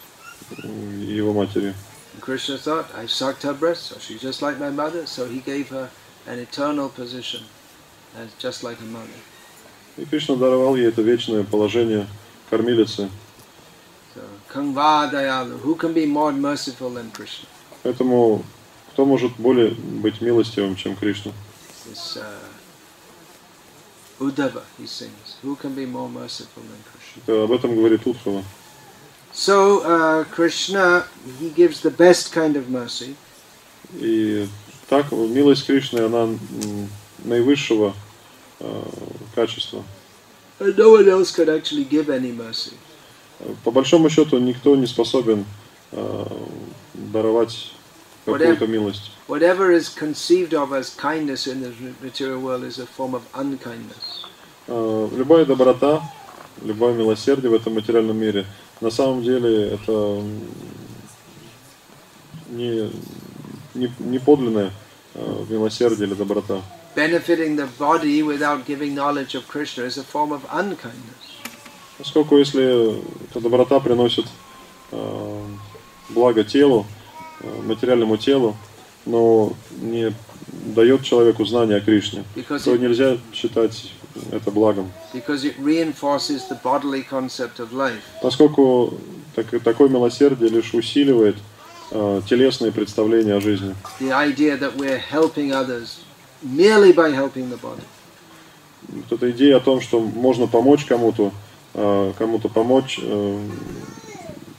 м, 0.63 1.02
его 1.02 1.32
матерью. 1.34 1.74
And 2.13 2.21
Krishna 2.21 2.58
thought, 2.58 2.88
I 2.95 3.06
sucked 3.06 3.43
her 3.43 3.54
breast, 3.54 3.84
so 3.84 3.98
she's 4.00 4.21
just 4.21 4.41
like 4.41 4.60
my 4.60 4.69
mother, 4.71 5.06
so 5.06 5.26
he 5.28 5.39
gave 5.41 5.69
her 5.69 5.89
an 6.26 6.39
eternal 6.39 6.89
position, 6.89 7.43
as 8.17 8.30
just 8.39 8.63
like 8.63 8.80
a 8.80 8.86
mother. 8.86 9.19
И 10.01 10.07
Кришна 10.07 10.37
даровал 10.37 10.77
ей 10.77 10.89
это 10.89 11.03
вечное 11.03 11.45
положение 11.45 12.07
кормилицы. 12.49 13.11
Поэтому 17.83 18.43
кто 18.93 19.05
может 19.05 19.33
более 19.37 19.71
быть 19.73 20.21
милостивым, 20.23 20.77
чем 20.77 20.97
Кришна? 20.97 21.33
Uh, 21.91 22.23
Uddhava, 24.21 24.63
he 24.79 24.87
sings, 24.87 25.37
who 25.43 25.57
can 25.57 25.75
be 25.75 25.87
more 25.87 26.09
merciful 26.09 26.63
than 26.63 26.79
Krishna? 26.85 27.45
Об 27.45 27.53
этом 27.53 27.75
говорит 27.75 28.07
Удхава. 28.07 28.45
So, 29.33 29.81
uh, 29.83 30.25
Krishna, 30.25 31.05
he 31.41 31.51
gives 31.51 31.81
the 31.81 31.91
best 31.91 32.33
kind 32.33 32.57
of 32.57 32.71
mercy, 32.71 33.17
И 33.99 34.47
так 34.89 35.11
милость 35.11 35.67
Кришны, 35.67 36.01
она 36.01 36.29
наивысшего 37.25 37.95
качества. 39.35 39.83
and 40.61 40.77
no 40.77 40.90
one 40.92 41.09
else 41.09 41.33
can 41.35 41.49
actually 41.49 41.85
give 41.85 42.11
any 42.11 42.33
mercy. 42.33 42.73
По 43.64 43.70
большому 43.70 44.11
счету 44.11 44.38
никто 44.38 44.77
не 44.77 44.87
способен 44.87 45.46
э, 45.92 46.27
даровать 46.94 47.73
какую-то 48.27 48.66
милость. 48.66 49.12
Whatever 49.29 49.70
is 49.70 49.88
conceived 49.88 50.53
of 50.53 50.73
as 50.73 50.94
kindness 50.94 51.46
in 51.46 51.62
the 51.62 51.73
material 52.03 52.40
world 52.40 52.64
is 52.64 52.79
a 52.79 52.87
form 52.87 53.14
of 53.14 53.23
unkindness. 53.35 54.27
Э, 54.68 55.09
Любая 55.16 55.46
доброта, 55.46 56.03
любое 56.62 56.92
милосердие 56.92 57.51
в 57.51 57.55
этом 57.55 57.75
материальном 57.75 58.18
мире, 58.18 58.44
на 58.83 58.90
самом 58.90 59.23
деле 59.23 59.68
это 59.68 60.23
не, 62.51 62.90
не, 63.75 63.90
не 64.01 64.18
подлинное 64.18 64.70
э, 65.14 65.44
милосердие 65.49 66.09
или 66.09 66.14
доброта. 66.14 66.61
Benefiting 66.94 67.57
the 67.57 67.66
body 67.79 68.22
without 68.22 68.66
giving 68.66 68.94
knowledge 68.94 69.35
of 69.37 69.46
Krishna 69.46 69.85
is 69.85 69.96
a 69.96 70.03
form 70.03 70.33
of 70.33 70.44
unkindness. 70.50 71.16
Поскольку 71.98 72.38
если 72.38 72.98
эта 73.31 73.40
доброта 73.40 73.79
приносит 73.79 74.24
э, 74.90 75.44
благо 76.09 76.42
телу, 76.44 76.87
э, 77.40 77.62
материальному 77.62 78.16
телу, 78.16 78.57
но 79.07 79.53
не 79.81 80.12
дает 80.74 81.05
человеку 81.05 81.44
знания 81.44 81.76
о 81.76 81.81
Кришне, 81.81 82.24
Because 82.35 82.64
то 82.64 82.74
it, 82.74 82.79
нельзя 82.81 83.18
считать 83.33 83.92
это 84.33 84.50
благом. 84.50 84.90
because 85.12 85.44
it 85.44 85.55
reinforces 85.59 86.48
the 86.48 86.57
bodily 86.62 87.03
concept 87.09 87.61
of 87.61 87.72
life. 87.72 88.00
Поскольку 88.22 88.94
так, 89.37 89.46
такое 89.62 89.88
милосердие 89.88 90.50
лишь 90.50 90.74
усиливает 90.74 91.37
э, 91.92 92.22
телесные 92.29 92.72
представления 92.72 93.35
о 93.35 93.40
жизни. 93.40 93.76
The 94.00 94.11
idea 94.12 94.57
that 94.59 94.74
we're 94.76 94.98
helping 94.98 95.53
others 95.53 96.00
merely 96.42 96.92
by 96.92 97.11
helping 97.14 97.48
the 97.50 97.59
body. 97.61 97.83
Вот 98.88 99.12
эта 99.12 99.31
идея 99.31 99.59
о 99.59 99.61
том, 99.61 99.81
что 99.81 100.00
можно 100.00 100.46
помочь 100.46 100.85
кому-то, 100.85 101.33
э, 101.74 102.12
кому-то 102.18 102.48
помочь, 102.48 102.98
э, 103.03 103.48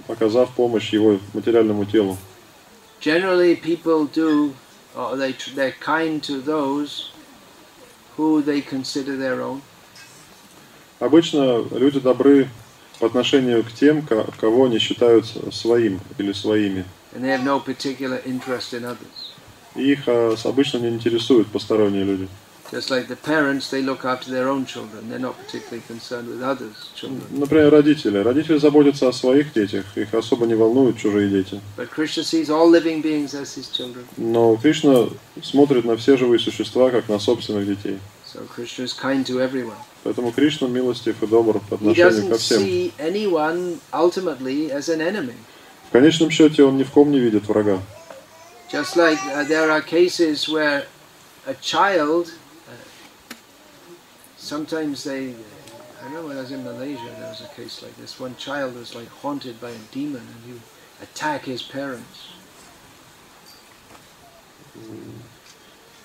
оказав 0.08 0.50
помощь 0.52 0.94
его 0.94 1.20
материальному 1.34 1.86
телу. 1.86 2.18
Generally, 3.02 3.56
people 3.62 4.08
do, 4.14 4.54
or 4.96 5.16
they, 5.18 5.34
they're 5.56 5.74
kind 5.80 6.22
to 6.24 6.40
those 6.42 7.12
who 8.18 8.42
they 8.44 8.62
consider 8.62 9.18
their 9.18 9.42
own. 9.42 9.62
Обычно 11.00 11.66
люди 11.72 12.00
добры 12.00 12.48
по 13.00 13.08
отношению 13.08 13.64
к 13.64 13.72
тем, 13.72 14.04
ко- 14.06 14.28
кого 14.40 14.66
они 14.66 14.78
считают 14.78 15.26
своим 15.52 16.00
или 16.20 16.32
своими. 16.32 16.86
and 17.14 17.24
they 17.26 17.30
have 17.30 17.44
no 17.44 17.60
particular 17.60 18.22
interest 18.26 18.74
in 18.74 18.86
others. 18.86 19.21
Их 19.76 20.08
с- 20.08 20.46
обычно 20.46 20.78
не 20.80 20.90
интересуют 20.90 21.48
посторонние 21.48 22.04
люди. 22.04 22.28
Just 22.72 22.90
like 22.90 23.10
the 23.10 23.18
parents, 23.18 23.70
they 23.70 23.82
look 23.82 24.06
after 24.06 24.30
their 24.32 24.48
own 24.48 24.66
children. 24.66 25.10
They're 25.10 25.20
not 25.20 25.36
particularly 25.38 25.82
concerned 25.90 26.30
with 26.30 26.42
others' 26.42 26.90
children. 26.96 27.22
Например, 27.30 27.70
родители. 27.70 28.20
Родители 28.20 28.58
заботятся 28.60 29.10
о 29.10 29.12
своих 29.12 29.52
детях, 29.52 29.84
их 29.96 30.14
особо 30.14 30.46
не 30.46 30.56
волнуют 30.56 30.98
чужие 30.98 31.30
дети. 31.30 31.60
But 31.78 31.90
Krishna 31.94 32.24
sees 32.24 32.50
all 32.50 32.70
living 32.72 33.02
beings 33.04 33.34
as 33.34 33.58
his 33.58 33.70
children. 33.70 34.06
Но 34.16 34.56
Кришна 34.56 35.10
смотрит 35.44 35.84
на 35.84 35.98
все 35.98 36.16
живые 36.16 36.40
существа, 36.40 36.92
как 36.92 37.10
на 37.10 37.20
собственных 37.20 37.68
детей. 37.68 38.00
So 38.34 38.40
Krishna 38.56 38.86
is 38.86 38.94
kind 38.98 39.26
to 39.26 39.40
everyone. 39.46 39.76
Поэтому 40.04 40.32
Кришна 40.32 40.70
милостив 40.70 41.22
и 41.22 41.28
добр 41.28 41.60
по 41.60 41.74
He 41.74 41.76
отношению 41.76 42.30
ко 42.30 42.36
doesn't 42.36 42.38
всем. 42.38 42.62
see 42.64 42.94
anyone 43.00 43.80
ultimately 43.92 44.72
as 44.72 44.88
an 44.88 45.02
enemy. 45.02 45.34
В 45.90 45.92
конечном 45.92 46.30
счете 46.30 46.64
он 46.64 46.78
ни 46.78 46.84
в 46.84 46.92
ком 46.92 47.12
не 47.12 47.20
видит 47.20 47.50
врага. 47.50 47.80
Just 48.72 48.96
like 48.96 49.22
uh, 49.26 49.44
there 49.44 49.70
are 49.70 49.82
cases 49.82 50.48
where 50.48 50.86
a 51.46 51.54
child, 51.56 52.32
uh, 52.70 53.34
sometimes 54.38 55.04
they, 55.04 55.36
I 56.02 56.06
remember 56.06 56.30
when 56.30 56.38
I 56.38 56.42
was 56.42 56.52
in 56.52 56.64
Malaysia, 56.64 57.04
there 57.20 57.28
was 57.28 57.42
a 57.42 57.54
case 57.54 57.84
like 57.84 57.94
this. 57.98 58.18
One 58.18 58.34
child 58.38 58.76
was 58.76 58.96
like 58.96 59.10
haunted 59.10 59.60
by 59.60 59.72
a 59.72 59.78
demon 59.92 60.22
and 60.22 60.46
he 60.46 60.54
would 60.54 60.62
attack 61.02 61.44
his 61.44 61.62
parents. 61.62 62.30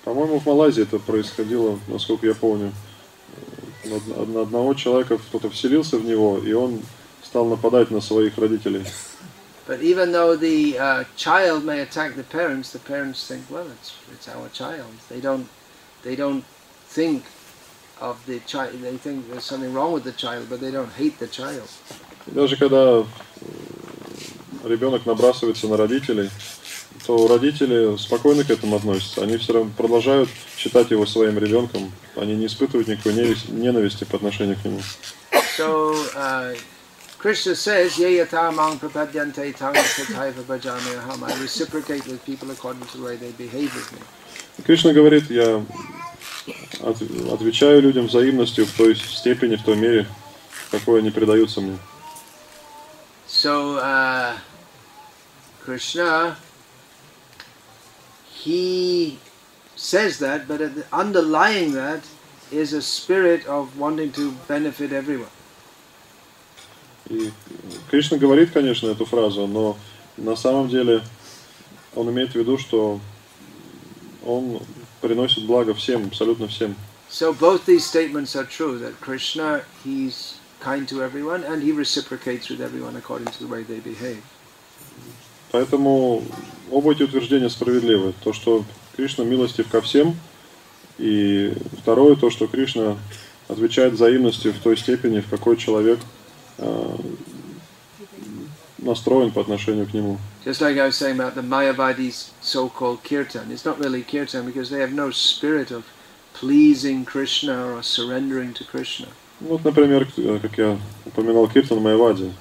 По-моему, 0.03 0.39
в 0.39 0.45
Малайзии 0.45 0.83
это 0.83 0.99
происходило, 0.99 1.79
насколько 1.87 2.27
я 2.27 2.35
помню. 2.35 2.73
Э, 3.85 3.97
на 4.25 4.41
одного 4.41 4.73
человека 4.73 5.17
кто-то 5.17 5.49
вселился 5.49 5.97
в 5.97 6.03
него, 6.03 6.37
и 6.37 6.51
он 6.51 6.81
стал 7.23 7.45
нападать 7.45 7.91
на 7.91 8.01
своих 8.01 8.37
родителей. 8.37 8.85
But 9.67 9.81
even 9.81 10.13
though 10.13 10.37
the 10.37 10.79
uh, 10.79 11.03
child 11.17 11.65
may 11.65 11.81
attack 11.81 12.15
the 12.15 12.23
parents, 12.23 12.71
the 12.71 12.79
parents 12.79 13.27
think, 13.27 13.43
well, 13.49 13.67
it's 13.75 13.91
it's 14.13 14.27
our 14.29 14.47
child. 14.49 14.91
They 15.09 15.19
don't 15.19 15.47
they 16.03 16.15
don't 16.15 16.45
think 16.87 17.25
of 17.99 18.15
the 18.25 18.39
child. 18.47 18.71
They 18.81 18.95
think 18.95 19.29
there's 19.29 19.43
something 19.43 19.73
wrong 19.73 19.91
with 19.91 20.05
the 20.05 20.13
child, 20.13 20.47
but 20.49 20.61
they 20.61 20.71
don't 20.71 20.93
hate 20.93 21.19
the 21.19 21.27
child. 21.27 21.67
Даже 22.27 22.55
когда 22.55 23.03
э, 23.03 23.03
ребенок 24.63 25.05
набрасывается 25.05 25.67
на 25.67 25.75
родителей, 25.75 26.29
то 27.05 27.27
родители 27.27 27.97
спокойно 27.97 28.45
к 28.45 28.49
этому 28.49 28.77
относятся. 28.77 29.23
Они 29.23 29.35
все 29.35 29.51
равно 29.51 29.71
продолжают 29.75 30.29
считать 30.57 30.91
его 30.91 31.05
своим 31.05 31.37
ребенком. 31.37 31.91
Они 32.15 32.35
не 32.35 32.45
испытывают 32.45 32.87
никакой 32.87 33.13
ненависти 33.49 34.05
по 34.05 34.15
отношению 34.15 34.55
к 34.55 34.63
нему. 34.63 34.79
So 35.57 35.93
uh, 36.15 36.57
Krishna 37.18 37.54
says, 37.54 37.96
"Ye 37.98 38.18
yata 38.18 38.52
mang 38.52 38.78
prapadyante 38.78 39.54
tang 39.56 39.74
tathaiva 39.74 40.42
bhajami 40.42 40.96
aham." 40.98 41.22
I 41.22 41.40
reciprocate 41.40 42.04
with 42.06 42.24
people 42.24 42.50
according 42.50 42.84
to 42.86 42.98
the 42.98 43.04
way 43.04 43.16
they 43.16 43.30
behave 43.32 43.72
with 43.74 43.92
me. 43.92 44.00
И 44.58 44.62
Кришна 44.62 44.92
говорит, 44.92 45.30
я 45.30 45.64
от- 46.82 47.32
отвечаю 47.32 47.80
людям 47.80 48.06
взаимностью 48.06 48.66
в 48.66 48.72
той 48.72 48.96
степени, 48.96 49.56
в 49.56 49.62
той 49.64 49.76
мере, 49.76 50.06
в 50.68 50.70
какой 50.72 50.98
они 51.00 51.10
предаются 51.10 51.60
мне. 51.60 51.78
So 53.28 53.78
uh, 53.78 54.36
Krishna, 55.64 56.36
he 58.44 59.18
says 59.76 60.18
that, 60.18 60.46
but 60.48 60.60
at 60.60 60.74
the- 60.74 60.84
underlying 60.92 61.72
that 61.72 62.02
is 62.50 62.72
a 62.72 62.82
spirit 62.82 63.46
of 63.46 63.78
wanting 63.78 64.12
to 64.12 64.32
benefit 64.48 64.92
everyone. 64.92 65.30
И 67.09 67.31
Кришна 67.89 68.17
говорит, 68.17 68.51
конечно, 68.51 68.87
эту 68.87 69.05
фразу, 69.05 69.47
но 69.47 69.77
на 70.17 70.35
самом 70.35 70.69
деле 70.69 71.01
он 71.95 72.09
имеет 72.09 72.31
в 72.31 72.35
виду, 72.35 72.57
что 72.57 72.99
он 74.25 74.59
приносит 75.01 75.45
благо 75.45 75.73
всем, 75.73 76.07
абсолютно 76.07 76.47
всем. 76.47 76.75
So 77.09 77.33
both 77.33 77.65
these 77.65 77.85
statements 77.85 78.35
are 78.35 78.45
true. 78.45 78.77
That 78.79 78.99
Krishna, 78.99 79.61
he's 79.85 80.35
kind 80.59 80.87
to 80.89 81.01
everyone, 81.01 81.43
and 81.43 81.63
he 81.63 81.71
reciprocates 81.71 82.49
with 82.49 82.59
everyone 82.59 82.97
according 82.97 83.27
to 83.27 83.39
the 83.39 83.47
way 83.47 83.63
they 83.63 83.79
behave. 83.79 84.21
Поэтому 85.51 86.23
оба 86.69 86.91
эти 86.91 87.03
утверждения 87.03 87.49
справедливы. 87.49 88.13
То, 88.21 88.33
что 88.33 88.65
Кришна 88.97 89.23
милостив 89.23 89.69
ко 89.69 89.81
всем, 89.81 90.17
и 90.97 91.53
второе, 91.79 92.15
то, 92.17 92.29
что 92.29 92.47
Кришна 92.47 92.97
отвечает 93.47 93.93
взаимностью 93.93 94.51
в 94.51 94.59
той 94.59 94.75
степени, 94.75 95.21
в 95.21 95.29
какой 95.29 95.55
человек 95.55 95.99
настроен 98.79 99.31
по 99.31 99.41
отношению 99.41 99.87
к 99.87 99.93
нему. 99.93 100.17
Just 100.45 100.61
like 100.61 100.77
I 100.77 100.87
was 100.87 100.95
saying 100.95 101.19
about 101.19 101.35
the 101.35 101.41
Mayavadis' 101.41 102.31
so-called 102.41 103.03
kirtan, 103.03 103.51
it's 103.51 103.65
not 103.65 103.79
really 103.79 104.01
kirtan 104.01 104.45
because 104.45 104.69
they 104.69 104.79
have 104.79 104.93
no 104.93 105.11
spirit 105.11 105.71
of 105.71 105.83
pleasing 106.33 107.03
Krishna 107.05 107.75
or 107.75 107.83
surrendering 107.83 108.53
to 108.53 108.63
Krishna. 108.63 109.07
Ну, 109.39 109.49
Вот, 109.49 109.65
например, 109.65 110.07
как 110.41 110.57
я 110.57 110.79
упоминал 111.05 111.47
Киртан 111.47 111.79
Майвади. 111.79 112.33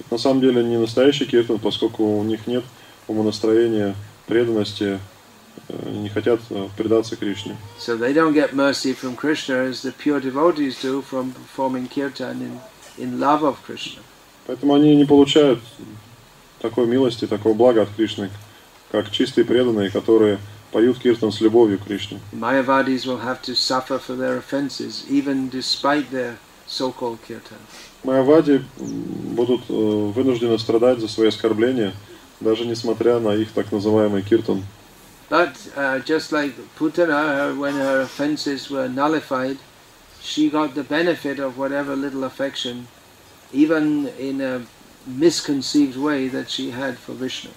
Это 0.00 0.14
на 0.14 0.18
самом 0.18 0.40
деле 0.40 0.64
не 0.64 0.78
настоящий 0.78 1.26
Киртан, 1.26 1.58
поскольку 1.58 2.04
у 2.18 2.24
них 2.24 2.46
нет 2.46 2.64
умонастроения, 3.06 3.94
преданности, 4.26 4.98
э, 5.68 5.90
не 5.90 6.08
хотят 6.08 6.40
э, 6.50 6.68
предаться 6.76 7.16
Кришне. 7.16 7.56
So 7.78 7.96
they 7.96 8.12
don't 8.12 8.32
get 8.32 8.54
mercy 8.54 8.94
from 8.94 9.14
Krishna 9.14 9.68
as 9.68 9.82
the 9.82 9.92
pure 9.92 10.20
devotees 10.20 10.80
do 10.80 11.02
from 11.02 11.32
performing 11.32 11.88
kirtan 11.88 12.40
in, 12.42 12.60
in 12.98 13.18
love 13.18 13.42
of 13.42 13.56
Krishna. 13.66 14.00
Поэтому 14.46 14.74
они 14.74 14.96
не 14.96 15.04
получают 15.04 15.60
такой 16.60 16.86
милости, 16.86 17.26
такого 17.26 17.54
блага 17.54 17.82
от 17.82 17.90
Кришны, 17.90 18.30
как 18.90 19.10
чистые 19.10 19.44
преданные, 19.44 19.90
которые 19.90 20.38
поют 20.72 20.98
киртан 20.98 21.30
с 21.30 21.40
любовью 21.40 21.78
к 21.78 21.84
Кришне. 21.84 22.20
Mayavadis 22.32 23.06
will 23.06 23.22
have 23.22 23.42
to 23.42 23.54
suffer 23.54 23.98
for 23.98 24.16
their 24.16 24.38
offenses, 24.38 25.04
even 25.08 25.50
despite 25.50 26.10
their 26.10 26.36
so-called 26.66 27.18
kirtan. 27.26 27.58
Майавади 28.04 28.64
будут 28.78 29.62
э, 29.68 29.72
вынуждены 29.72 30.58
страдать 30.58 30.98
за 30.98 31.08
свои 31.08 31.28
оскорбления, 31.28 31.92
даже 32.40 32.64
несмотря 32.64 33.20
на 33.20 33.34
их 33.34 33.52
так 33.52 33.70
называемый 33.70 34.22
киртан. 34.22 34.64
But 35.30 35.54
uh, 35.76 35.98
just 36.00 36.30
like 36.30 36.52
Putana, 36.78 37.56
when 37.56 37.74
her 37.74 38.02
offenses 38.02 38.70
were 38.70 38.88
nullified, 38.88 39.56
she 40.22 40.48
got 40.48 40.74
the 40.74 40.84
benefit 40.84 41.38
of 41.38 41.58
whatever 41.58 41.96
little 41.96 42.24
affection, 42.24 42.86
even 43.52 44.08
in 44.18 44.40
a 44.40 44.62
misconceived 45.06 45.96
way 45.96 46.28
that 46.28 46.48
she 46.50 46.70
had 46.70 46.98
for 46.98 47.12
Vishnu. 47.12 47.50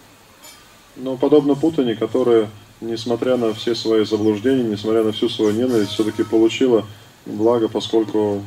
Но 0.97 1.17
подобно 1.17 1.55
Путане, 1.55 1.95
которая, 1.95 2.49
несмотря 2.81 3.37
на 3.37 3.53
все 3.53 3.75
свои 3.75 4.05
заблуждения, 4.05 4.63
несмотря 4.63 5.03
на 5.03 5.11
всю 5.11 5.29
свою 5.29 5.51
ненависть, 5.51 5.91
все-таки 5.91 6.23
получила 6.23 6.85
благо, 7.25 7.67
поскольку 7.67 8.43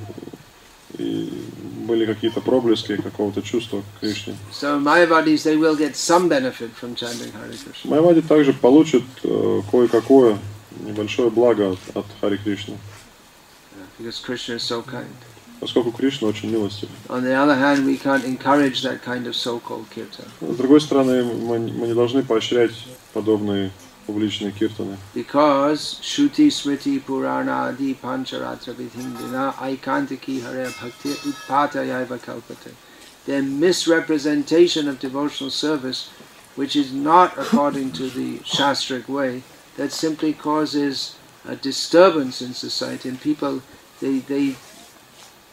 и 0.96 1.30
были 1.86 2.06
какие-то 2.06 2.40
проблески 2.40 2.96
какого-то 2.96 3.42
чувства 3.42 3.82
к 3.82 4.00
Кришне. 4.00 4.34
So 4.52 4.78
Mayavadis, 4.80 5.44
they 5.44 5.56
will 5.56 5.76
get 5.76 5.96
some 5.96 6.28
benefit 6.28 6.70
from 6.72 6.94
chanting 6.94 7.32
Hare 7.32 7.50
Krishna. 7.50 7.90
Майавади 7.90 8.22
также 8.22 8.52
получит 8.52 9.02
э, 9.22 9.62
кое-какое 9.70 10.38
небольшое 10.80 11.30
благо 11.30 11.72
от, 11.72 11.78
от 11.94 12.06
Хари 12.20 12.36
Кришны, 12.36 12.76
Because 13.97 14.19
Krishna 14.19 14.55
is 14.55 14.63
so 14.63 14.81
kind. 14.81 15.15
поскольку 15.63 15.91
Кришна 15.91 16.27
очень 16.27 16.51
милостив. 16.51 16.89
On 17.07 17.23
the 17.23 17.33
other 17.33 17.55
hand, 17.55 17.85
we 17.85 17.97
can't 17.97 18.25
encourage 18.25 18.81
that 18.81 19.01
kind 19.01 19.27
of 19.27 19.35
so-called 19.35 19.85
kirtan 19.89 20.25
С 20.41 20.57
другой 20.57 20.81
стороны, 20.81 21.23
мы, 21.23 21.59
мы 21.59 21.87
не 21.87 21.93
должны 21.93 22.21
поощрять 22.21 22.71
подобные 23.13 23.71
публичные 24.05 24.51
киртаны, 24.51 24.97
because 25.13 25.99
Shruti 26.01 26.47
Smriti 26.49 26.99
Purana 26.99 27.69
Adi 27.69 27.93
Pancharatra 27.93 28.73
Vidhindina 28.73 29.53
Aikantiki 29.53 30.41
Hare 30.41 30.69
Bhakti 30.81 31.13
Utpatayaiva 31.29 32.19
Kalpate. 32.19 32.73
Their 33.25 33.41
misrepresentation 33.41 34.89
of 34.89 34.99
devotional 34.99 35.49
service, 35.49 36.09
which 36.57 36.75
is 36.75 36.91
not 36.91 37.37
according 37.37 37.93
to 37.93 38.09
the 38.09 38.39
Shastric 38.39 39.07
way, 39.07 39.43
that 39.77 39.93
simply 39.93 40.33
causes 40.33 41.15
a 41.47 41.55
disturbance 41.55 42.41
in 42.41 42.53
society 42.53 43.07
and 43.07 43.21
people, 43.21 43.61
they, 44.00 44.18
they 44.20 44.56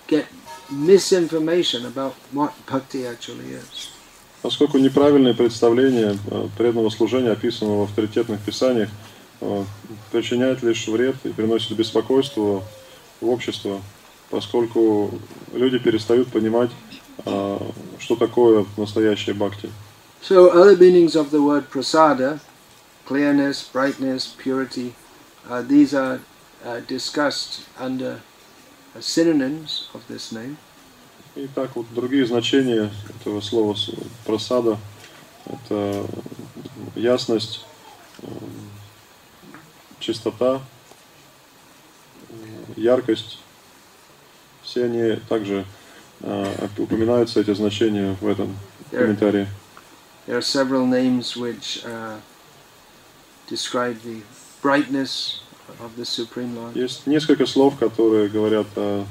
get 0.07 0.27
misinformation 0.69 1.85
about 1.85 2.13
what 2.31 2.53
bhakti 2.65 3.05
actually 3.05 3.53
is. 3.53 3.89
Поскольку 4.41 4.77
неправильное 4.77 5.33
представление 5.33 6.19
э, 6.29 6.47
преданного 6.55 6.91
служения, 6.91 7.31
описанного 7.31 7.81
в 7.81 7.83
авторитетных 7.89 8.39
писаниях, 8.41 8.89
э, 9.41 9.63
причиняет 10.11 10.61
лишь 10.61 10.87
вред 10.87 11.15
и 11.23 11.29
приносит 11.29 11.75
беспокойство 11.75 12.63
в 13.21 13.29
общество, 13.29 13.81
поскольку 14.29 15.19
люди 15.51 15.79
перестают 15.79 16.27
понимать, 16.27 16.69
э, 17.25 17.59
что 17.97 18.15
такое 18.15 18.65
настоящее 18.77 19.33
бхакти. 19.33 19.71
So 20.21 20.51
other 20.51 20.75
meanings 20.75 21.15
of 21.15 21.31
the 21.31 21.41
word 21.41 21.69
prasada, 21.69 22.39
clearness, 23.07 23.63
brightness, 23.63 24.35
purity, 24.37 24.93
uh, 25.49 25.61
these 25.61 25.93
are 25.93 26.19
uh, 26.63 26.81
discussed 26.87 27.61
under 27.79 28.21
synonyms 29.01 29.89
of 29.93 30.01
this 30.09 30.31
name. 30.31 30.57
И 31.35 31.47
так 31.47 31.75
вот 31.75 31.85
другие 31.93 32.25
значения 32.25 32.91
этого 33.09 33.41
слова 33.41 33.75
просада– 34.25 34.77
это 35.45 36.07
ясность, 36.95 37.65
э, 38.21 38.27
чистота, 39.99 40.61
э, 42.29 42.33
яркость. 42.77 43.39
Все 44.63 44.85
они 44.85 45.19
также 45.27 45.65
э, 46.21 46.67
упоминаются, 46.77 47.41
эти 47.41 47.53
значения 47.53 48.15
в 48.21 48.27
этом 48.27 48.57
комментарии. 48.91 49.47
there 50.25 50.37
are 50.37 50.41
several 50.41 50.85
names 50.85 51.35
which 51.37 51.85
uh, 51.85 52.17
describe 53.47 54.01
the 54.01 54.21
brightness 54.61 55.41
Есть 56.75 57.07
несколько 57.07 57.45
слов, 57.45 57.77
которые 57.77 58.29
говорят 58.29 58.67
о 58.75 59.05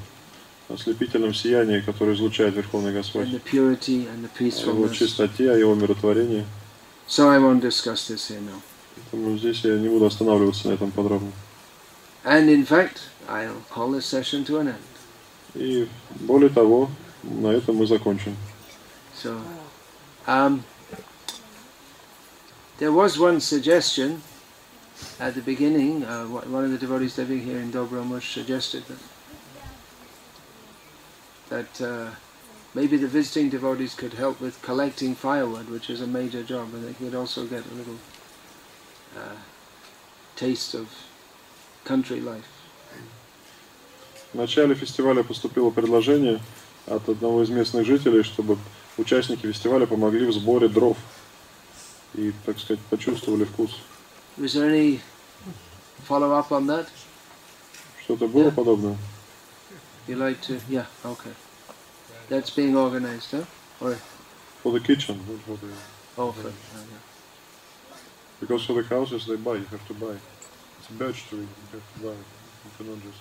ослепительном 0.69 1.35
сиянии, 1.35 1.81
которое 1.81 2.15
излучает 2.15 2.55
Верховный 2.55 2.93
Господь, 2.93 3.27
and 3.27 3.33
the 3.33 3.43
purity 3.43 4.09
and 4.09 4.23
the 4.23 4.65
о 4.65 4.71
его 4.71 4.89
чистоте, 4.89 5.51
о 5.51 5.57
его 5.57 5.75
миротворении. 5.75 6.47
So 7.07 7.29
I 7.29 7.39
won't 7.39 7.61
discuss 7.61 8.09
this 8.09 8.29
here 8.29 8.41
now. 8.41 8.61
Поэтому 8.97 9.37
здесь 9.37 9.65
я 9.65 9.77
не 9.77 9.89
буду 9.89 10.07
останавливаться 10.07 10.69
на 10.69 10.73
этом 10.73 10.91
подробно. 10.91 11.33
And 12.25 12.49
in 12.49 12.65
fact, 12.65 13.01
I'll 13.29 13.63
call 13.71 13.91
this 13.91 14.07
session 14.07 14.45
to 14.47 14.59
an 14.61 14.69
end. 14.69 14.77
И 15.55 15.89
более 16.21 16.49
того, 16.49 16.91
на 17.23 17.49
этом 17.49 17.77
мы 17.77 17.87
закончим. 17.87 18.37
So, 19.23 19.39
um, 20.27 20.63
there 22.79 22.93
was 22.93 23.19
one 23.19 23.41
suggestion 23.41 24.21
at 25.20 25.36
the 25.36 25.42
beginning. 25.42 26.04
Uh, 26.04 26.26
one 26.26 26.52
one 26.52 26.64
of 26.66 26.72
the 26.72 26.78
devotees 26.78 27.18
living 27.18 27.42
here 27.42 27.60
in 27.60 27.72
Dobromush 27.72 28.34
suggested 28.34 28.84
that 28.88 29.00
that 31.50 31.82
uh, 31.82 32.12
maybe 32.74 32.98
the 32.98 33.08
visiting 33.08 33.50
devotees 33.50 33.96
could 33.96 34.14
help 34.14 34.40
with 34.40 34.62
collecting 34.62 35.16
firewood, 35.16 35.70
which 35.70 35.90
is 35.90 36.02
a 36.02 36.08
major 36.08 36.44
job, 36.44 36.74
and 36.74 36.88
they 36.88 36.94
could 36.94 37.16
also 37.16 37.46
get 37.46 37.64
a 37.66 37.74
little 37.76 38.00
uh, 39.18 39.36
taste 40.36 40.74
of 40.76 40.88
country 41.86 42.22
life. 42.22 42.48
В 44.32 44.38
начале 44.38 44.76
фестиваля 44.76 45.24
поступило 45.24 45.72
предложение 45.72 46.40
от 46.86 47.10
одного 47.10 47.42
из 47.42 47.50
местных 47.50 47.86
жителей, 47.86 48.22
чтобы 48.22 48.60
участники 48.98 49.48
фестиваля 49.48 49.88
помогли 49.88 50.26
в 50.26 50.34
сборе 50.34 50.68
дров 50.68 50.98
и, 52.14 52.32
так 52.46 52.60
сказать, 52.60 52.80
почувствовали 52.92 53.46
вкус. 53.46 53.76
Was 54.38 54.54
there 54.54 54.70
any 54.70 55.02
follow 56.04 56.34
up 56.34 56.52
on 56.52 56.68
that? 56.68 56.88
Что-то 58.04 58.28
было 58.28 58.46
Yeah. 58.50 58.52
подобное? 58.56 58.98
You 60.08 60.16
like 60.18 60.42
to? 60.48 60.60
Yeah. 60.70 60.86
Okay. 61.06 61.34
That's 62.30 62.50
being 62.50 62.76
organized, 62.76 63.32
huh? 63.32 63.46
Or 63.82 63.98
For 64.64 64.72
the 64.72 64.80
kitchen. 64.80 65.18
not 65.28 65.40
for 65.46 65.58
the- 65.66 65.74
oh, 66.18 66.32
for, 66.32 66.48
okay. 66.48 66.56
Because 68.40 68.66
for 68.66 68.74
the 68.82 68.84
houses 68.88 69.26
they 69.26 69.36
buy, 69.36 69.56
you 69.56 69.66
have 69.72 69.86
to 69.88 69.94
buy. 69.94 70.16
It's 70.80 70.90
a 70.90 70.94
birch 70.94 71.28
tree, 71.28 71.40
you 71.40 71.48
have 71.74 71.84
to 71.96 72.00
buy. 72.02 72.16
You 72.16 72.72
cannot 72.78 73.02
just... 73.04 73.20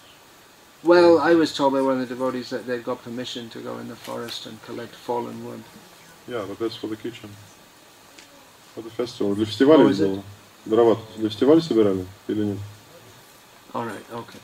Well, 0.85 1.19
I 1.19 1.35
was 1.35 1.53
told 1.55 1.73
by 1.73 1.81
one 1.83 2.01
of 2.01 2.09
the 2.09 2.15
devotees 2.15 2.51
that 2.51 2.67
they've 2.67 2.85
got 2.85 3.03
permission 3.03 3.49
to 3.51 3.59
go 3.61 3.79
in 3.79 3.89
the 3.89 3.97
forest 3.97 4.47
and 4.47 4.63
collect 4.65 4.95
fallen 4.95 5.45
wood. 5.45 5.65
Yeah, 6.29 6.45
but 6.49 6.59
that's 6.61 6.77
for 6.77 6.87
the 6.87 6.97
kitchen. 6.97 7.31
For 8.75 8.83
the 8.83 8.91
festival. 8.91 9.35
Для 9.35 9.47
фестиваля 9.47 9.83
Oh, 9.85 9.89
ведь 9.89 9.95
is 9.97 10.01
it? 10.01 10.09
было. 10.09 10.23
Дрова 10.65 10.99
для 11.17 11.31
фестиваля 11.31 11.61
собирали 11.61 12.07
или 12.29 12.45
нет? 12.45 12.59
All 13.75 13.85
right. 13.85 14.05
Okay. 14.13 14.41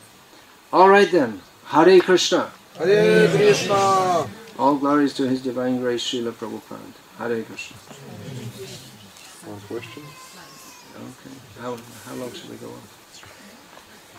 All 0.72 0.88
right 0.88 1.10
then. 1.10 1.40
Hare 1.64 2.00
Krishna. 2.00 2.50
Hare 2.78 3.28
Krishna. 3.28 4.28
All 4.58 4.76
glories 4.76 5.14
to 5.14 5.26
His 5.26 5.42
Divine 5.42 5.80
Grace, 5.80 6.02
Srila 6.02 6.32
Prabhupada. 6.32 6.92
Hare 7.18 7.42
Krishna. 7.42 7.76
One 9.46 9.60
question. 9.68 10.02
Okay. 10.94 11.34
How, 11.60 11.76
how 12.06 12.14
long 12.14 12.32
should 12.32 12.50
we 12.50 12.56
go 12.56 12.68
on? 12.68 12.82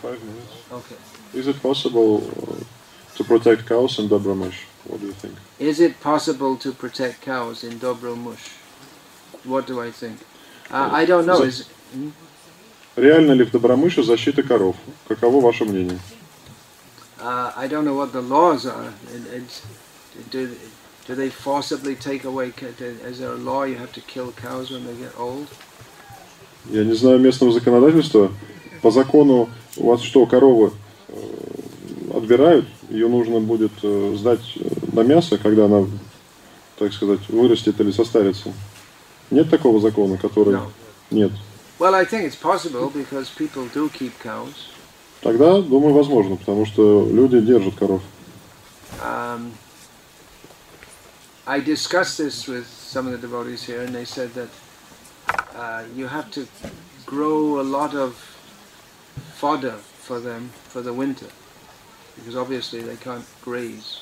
Five 0.02 0.22
minutes. 0.22 0.52
Okay. 0.70 0.96
Is 1.34 1.46
it 1.46 1.62
possible 1.62 2.22
uh, 2.26 2.64
to 3.16 3.24
protect 3.24 3.66
cows 3.66 3.98
in 3.98 4.08
Dobramash? 4.08 4.64
What 4.86 5.00
do 5.00 5.06
you 5.06 5.12
think? 5.12 5.34
Is 5.58 5.80
it 5.80 6.00
possible 6.00 6.56
to 6.56 6.72
protect 6.72 7.22
cows 7.22 7.64
in 7.64 7.78
Dobro 7.80 8.16
Mush? 8.16 8.50
What 9.44 9.66
do 9.66 9.80
I 9.80 9.90
think? 9.90 10.18
Uh, 10.70 10.90
I 10.92 11.04
don't 11.04 11.26
know. 11.26 11.42
Is 11.42 11.66
hmm? 11.66 11.79
Реально 12.95 13.31
ли 13.33 13.43
в 13.43 13.51
Добромыше 13.51 14.03
защита 14.03 14.43
коров? 14.43 14.75
Каково 15.07 15.41
ваше 15.41 15.65
мнение? 15.65 15.99
uh, 17.21 17.51
I 17.55 17.67
don't 17.67 17.85
know 17.85 17.95
what 17.95 18.11
the 18.11 18.21
laws 18.21 18.65
are. 18.65 18.91
It, 19.13 19.21
it's, 19.33 19.61
do, 20.31 20.49
do 21.07 21.15
they 21.15 21.29
forcibly 21.29 21.95
take 21.95 22.25
away? 22.25 22.51
ca- 22.51 22.73
Is 23.07 23.19
there 23.19 23.33
a 23.33 23.35
law 23.37 23.63
you 23.63 23.75
have 23.75 23.91
to 23.93 24.01
kill 24.01 24.31
cows 24.31 24.71
when 24.71 24.85
they 24.85 24.95
get 24.95 25.13
old? 25.17 25.47
Я 26.69 26.83
не 26.83 26.93
знаю 26.93 27.19
местного 27.19 27.51
законодательства. 27.53 28.31
По 28.81 28.91
закону 28.91 29.49
у 29.77 29.87
вас 29.87 30.01
что, 30.01 30.25
коровы 30.25 30.71
э, 31.07 31.13
отбирают? 32.15 32.65
Ее 32.89 33.07
нужно 33.07 33.39
будет 33.39 33.71
э, 33.83 34.15
сдать 34.17 34.41
э, 34.57 34.67
на 34.93 35.01
мясо, 35.01 35.37
когда 35.37 35.65
она, 35.65 35.85
так 36.77 36.93
сказать, 36.93 37.27
вырастет 37.29 37.79
или 37.79 37.91
состарится. 37.91 38.53
Нет 39.29 39.49
такого 39.49 39.79
закона, 39.79 40.17
который... 40.17 40.55
No. 40.55 40.69
Нет. 41.09 41.31
Well, 41.80 41.94
I 41.94 42.04
think 42.04 42.24
it's 42.24 42.36
possible 42.36 42.90
because 42.90 43.28
people 43.30 43.66
do 43.72 43.88
keep 43.90 44.18
cows. 44.22 44.54
Тогда, 45.22 45.60
думаю, 45.60 45.92
возможно, 45.94 46.36
потому 46.36 46.66
что 46.66 47.06
люди 47.10 47.40
держат 47.40 47.74
коров. 47.74 48.02
Um, 49.02 49.52
I 51.46 51.60
discussed 51.60 52.18
this 52.18 52.46
with 52.48 52.66
some 52.66 53.06
of 53.06 53.12
the 53.12 53.18
devotees 53.18 53.62
here, 53.64 53.82
and 53.82 53.94
they 53.94 54.04
said 54.04 54.30
that 54.34 54.48
uh, 55.54 55.82
you 55.94 56.06
have 56.06 56.30
to 56.32 56.46
grow 57.04 57.60
a 57.60 57.62
lot 57.62 57.94
of 57.94 58.14
fodder 59.34 59.74
for 60.02 60.18
them 60.20 60.50
for 60.68 60.80
the 60.80 60.92
winter, 60.92 61.28
because 62.16 62.36
obviously 62.36 62.80
they 62.80 62.96
can't 62.96 63.24
graze. 63.44 64.00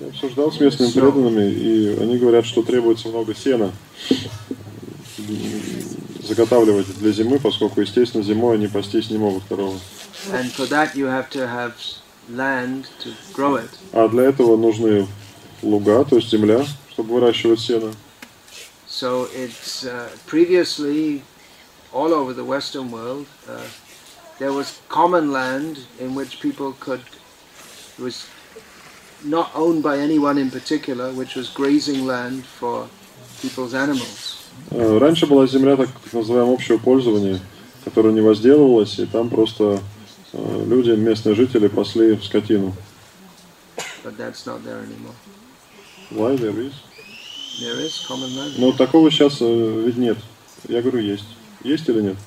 Я 0.00 0.08
обсуждал 0.08 0.50
с 0.50 0.58
местными 0.58 0.90
преданными, 0.90 1.50
и 1.52 1.96
они 2.00 2.18
говорят, 2.18 2.44
что 2.44 2.62
требуется 2.62 3.08
много 3.08 3.32
сена 3.34 3.72
м, 4.10 4.16
заготавливать 6.22 6.86
для 6.98 7.12
зимы, 7.12 7.38
поскольку, 7.38 7.80
естественно, 7.80 8.22
зимой 8.22 8.56
они 8.56 8.68
пастись 8.68 9.10
не 9.10 9.18
могут 9.18 9.44
коровы. 9.44 9.78
And 10.32 10.50
for 10.52 10.66
that 10.68 10.94
you 10.94 11.06
have 11.06 11.28
to 11.30 11.46
have 11.46 11.74
land 12.30 12.86
to 13.02 13.12
grow 13.34 13.56
it. 13.56 13.70
А 13.92 14.08
для 14.08 14.24
этого 14.24 14.56
нужны 14.56 15.06
луга, 15.62 16.04
то 16.04 16.16
есть 16.16 16.30
земля, 16.30 16.64
чтобы 16.90 17.14
выращивать 17.14 17.60
сено. 17.60 17.92
So 18.88 19.28
it's 19.34 19.84
uh, 19.84 20.08
previously 20.26 21.22
all 21.92 22.12
over 22.12 22.32
the 22.32 22.44
Western 22.44 22.90
world 22.90 23.26
uh, 23.48 23.60
there 24.38 24.52
was 24.52 24.80
common 24.88 25.32
land 25.32 25.78
in 25.98 26.14
which 26.14 26.40
people 26.40 26.74
could 26.80 27.00
it 27.98 28.02
was 28.02 28.26
not 29.24 29.50
owned 29.54 29.82
by 29.82 29.98
anyone 29.98 30.36
in 30.36 30.50
particular, 30.50 31.12
which 31.12 31.34
was 31.34 31.48
grazing 31.48 32.04
land 32.04 32.44
for 32.44 32.88
people's 33.40 33.72
animals. 33.72 34.27
Э, 34.71 34.97
Раньше 34.97 35.25
была 35.25 35.47
земля 35.47 35.75
так, 35.75 35.89
так 35.89 36.13
называемого 36.13 36.53
общего 36.53 36.77
пользования, 36.77 37.39
которая 37.83 38.13
не 38.13 38.21
возделывалась, 38.21 38.99
и 38.99 39.05
там 39.05 39.29
просто 39.29 39.81
э, 40.33 40.65
люди, 40.67 40.91
местные 40.91 41.35
жители, 41.35 41.67
пасли 41.67 42.17
скотину. 42.21 42.73
But 44.03 44.17
that's 44.17 44.45
not 44.45 44.63
there 44.63 44.79
anymore. 44.79 45.15
Why 46.11 46.35
there 46.35 46.57
is? 46.59 46.73
There 47.59 47.79
is 47.79 48.05
common 48.07 48.35
land. 48.35 48.53
Но 48.57 48.71
такого 48.71 49.11
сейчас 49.11 49.37
э, 49.41 49.83
ведь 49.85 49.97
нет. 49.97 50.17
Я 50.67 50.81
говорю, 50.81 50.99
есть. 50.99 51.25
Есть 51.63 51.89
или 51.89 52.01
нет? 52.01 52.17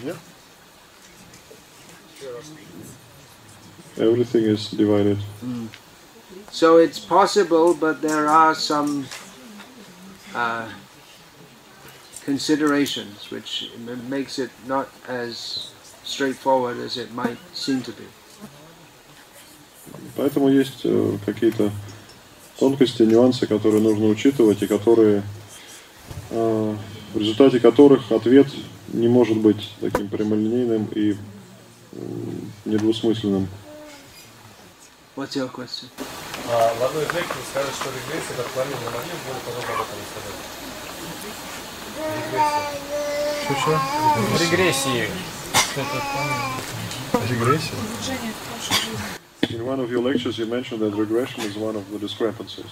Нет. 0.00 0.16
Everything 3.96 4.44
is 4.44 4.70
divided. 4.70 5.18
So 6.50 6.78
it's 6.78 6.98
possible, 6.98 7.74
but 7.74 8.00
there 8.00 8.26
are 8.26 8.54
some 8.54 9.06
uh, 10.34 10.68
considerations 12.32 13.16
which 13.34 13.50
makes 14.16 14.34
it 14.44 14.50
not 14.74 14.86
as 15.08 15.34
straightforward 16.04 16.76
as 16.86 16.92
it 17.02 17.08
might 17.22 17.38
seem 17.64 17.78
to 17.88 17.92
be. 18.00 18.06
Поэтому 20.16 20.48
есть 20.48 20.82
э, 20.84 21.18
какие-то 21.26 21.72
тонкости, 22.58 23.02
нюансы, 23.02 23.46
которые 23.48 23.82
нужно 23.82 24.06
учитывать, 24.06 24.62
и 24.62 24.66
которые, 24.68 25.24
э, 26.30 26.76
в 27.14 27.18
результате 27.18 27.58
которых 27.58 28.12
ответ 28.12 28.46
не 28.92 29.08
может 29.08 29.38
быть 29.38 29.74
таким 29.80 30.06
прямолинейным 30.08 30.84
и 30.94 31.16
недвусмысленным. 32.64 33.48
What's 35.16 35.34
your 35.34 35.50
question? 35.50 35.88
А, 36.48 36.74
в 36.78 36.82
одной 36.84 37.02
из 37.04 37.12
лекций 37.12 37.36
вы 37.36 37.44
сказали, 37.50 37.72
что 37.72 37.88
регрессия 37.90 38.34
это 38.34 38.42
отклонение. 38.42 38.78
Не 38.78 38.94
могли 38.96 39.14
более 39.26 39.42
подробно 39.44 39.74
об 39.74 39.80
этом 39.82 39.98
рассказать? 39.98 40.60
Регрессия. 44.39 45.09
Регрессии. 47.29 47.75
In 49.49 49.65
one 49.65 49.79
of 49.79 49.89
your 49.91 50.01
lectures 50.01 50.37
you 50.37 50.45
mentioned 50.45 50.81
that 50.81 50.93
regression 50.95 51.41
is 51.43 51.55
one 51.55 51.75
of 51.75 51.89
the 51.91 51.99
discrepancies. 51.99 52.65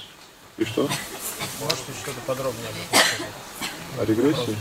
И 0.58 0.66
что? 0.66 0.84
Можете 1.62 1.92
что-то 2.04 2.20
подробнее 2.26 2.68
об 2.70 2.76
этом 2.76 3.00
сказать? 3.06 3.34
О 4.00 4.06
регрессии? 4.06 4.58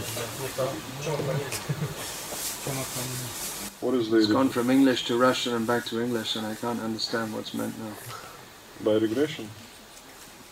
What 3.80 3.94
is 3.94 4.08
It's 4.12 4.26
the 4.28 4.34
gone 4.34 4.48
from 4.50 4.70
English 4.70 5.04
to 5.06 5.16
Russian 5.18 5.54
and 5.54 5.66
back 5.66 5.84
to 5.86 6.00
English, 6.00 6.36
and 6.36 6.46
I 6.46 6.54
can't 6.54 6.80
understand 6.80 7.32
what's 7.34 7.52
meant 7.54 7.74
now. 7.78 7.92
by 8.84 8.94
regression? 8.98 9.48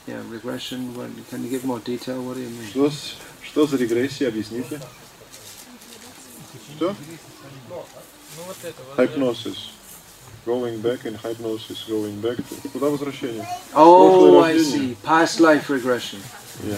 Yeah, 0.07 0.21
regression. 0.29 0.95
What, 0.97 1.11
can 1.31 1.45
you 1.45 1.51
give 1.51 1.65
more 1.65 1.79
detail? 1.79 2.23
What 2.23 2.35
do 2.37 2.41
you 2.43 2.49
mean? 2.49 2.71
Что, 2.71 2.91
с- 2.91 3.15
Что 3.56 3.68
за 3.68 3.78
регрессия? 3.78 4.28
Объясните. 4.28 4.82
Что? 6.76 6.94
Hypnosis. 8.98 9.70
Going 10.46 10.82
back 10.82 11.06
in 11.06 11.16
hypnosis, 11.16 11.86
going 11.88 12.20
back 12.20 12.36
to... 12.36 12.70
Куда 12.74 12.90
возвращение? 12.90 13.48
Oh, 13.74 14.42
I 14.42 14.58
see. 14.58 14.98
Past 15.04 15.40
life 15.40 15.70
regression. 15.70 16.20
Yeah. 16.66 16.78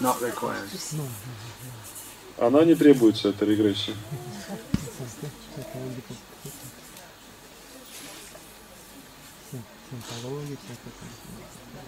Not 0.00 0.22
required. 0.22 0.70
Она 2.38 2.64
не 2.64 2.76
требуется, 2.76 3.30
эта 3.30 3.44
регрессия. 3.44 3.96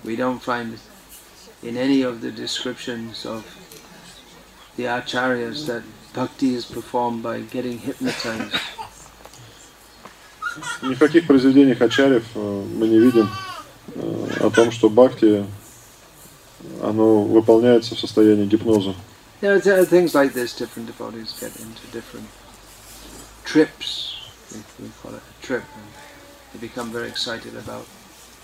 We 0.03 0.15
don't 0.15 0.41
find 0.41 0.77
in 1.61 1.77
any 1.77 2.01
of 2.01 2.21
the 2.21 2.31
descriptions 2.31 3.25
of 3.25 3.43
the 4.75 4.85
acharyas 4.85 5.65
that 5.67 5.83
bhakti 6.13 6.55
is 6.55 6.65
performed 6.65 7.23
by 7.23 7.41
getting 7.41 7.79
hypnotized. 7.79 8.55
Ни 10.83 10.93
в 10.93 10.99
каких 10.99 11.25
произведениях 11.25 11.81
Ачарьев 11.81 12.25
э, 12.35 12.65
мы 12.75 12.87
не 12.87 12.99
видим 12.99 13.27
э, 13.95 14.27
о 14.39 14.51
том, 14.51 14.71
что 14.71 14.87
бхакти, 14.89 15.45
оно 16.81 17.23
выполняется 17.23 17.95
в 17.95 17.99
состоянии 17.99 18.45
гипноза. 18.45 18.93
There 19.41 19.55
are, 19.55 19.59
there 19.59 19.79
are 19.79 19.85
things 19.85 20.13
like 20.13 20.33
this. 20.33 20.53
Different 20.55 20.85
devotees 20.85 21.33
get 21.39 21.55
into 21.59 21.85
different 21.91 22.27
trips. 23.43 24.29
We, 24.51 24.59
we 24.85 24.91
call 25.01 25.15
it 25.15 25.21
a 25.21 25.45
trip. 25.45 25.63
They 26.52 26.60
become 26.60 26.90
very 26.90 27.08
excited 27.08 27.54
about 27.56 27.86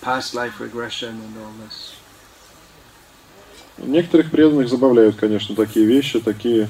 past 0.01 0.35
life 0.35 0.59
regression 0.59 1.09
and 1.09 1.37
all 1.37 1.53
this. 1.63 1.93
Некоторых 3.77 4.31
преданных 4.31 4.69
забавляют, 4.69 5.17
конечно, 5.17 5.55
такие 5.55 5.85
вещи, 5.85 6.19
такие 6.21 6.69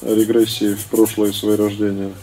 регрессии 0.00 0.74
в 0.74 0.86
прошлое 0.86 1.32
свои 1.32 1.56
рождения. 1.56 2.14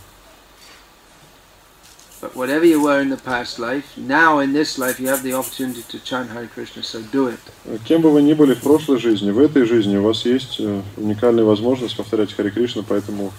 But 2.22 2.36
whatever 2.36 2.64
you 2.66 2.82
were 2.82 3.02
in 3.02 3.10
the 3.10 3.18
past 3.18 3.60
life, 3.60 3.84
now 3.98 4.40
in 4.40 4.54
this 4.54 4.78
life 4.78 4.98
you 4.98 5.10
have 5.10 5.24
the 5.24 5.34
opportunity 5.34 5.84
to 5.90 6.00
chant 6.00 6.30
Hare 6.32 6.48
Krishna. 6.48 6.82
So 6.82 7.02
do 7.12 7.28
it. 7.28 7.40
Кем 7.86 8.02
бы 8.02 8.12
вы 8.12 8.22
ни 8.22 8.34
были 8.34 8.54
в 8.54 8.62
прошлой 8.62 8.98
жизни, 8.98 9.30
в 9.32 9.40
этой 9.40 9.66
жизни 9.66 9.98
у 9.98 10.04
вас 10.04 10.26
есть 10.26 10.56
э, 10.60 10.82
уникальная 10.96 11.44
возможность 11.44 11.98
повторять 11.98 12.34
Хари 12.34 12.50
Кришна, 12.50 12.84
поэтому 12.88 13.34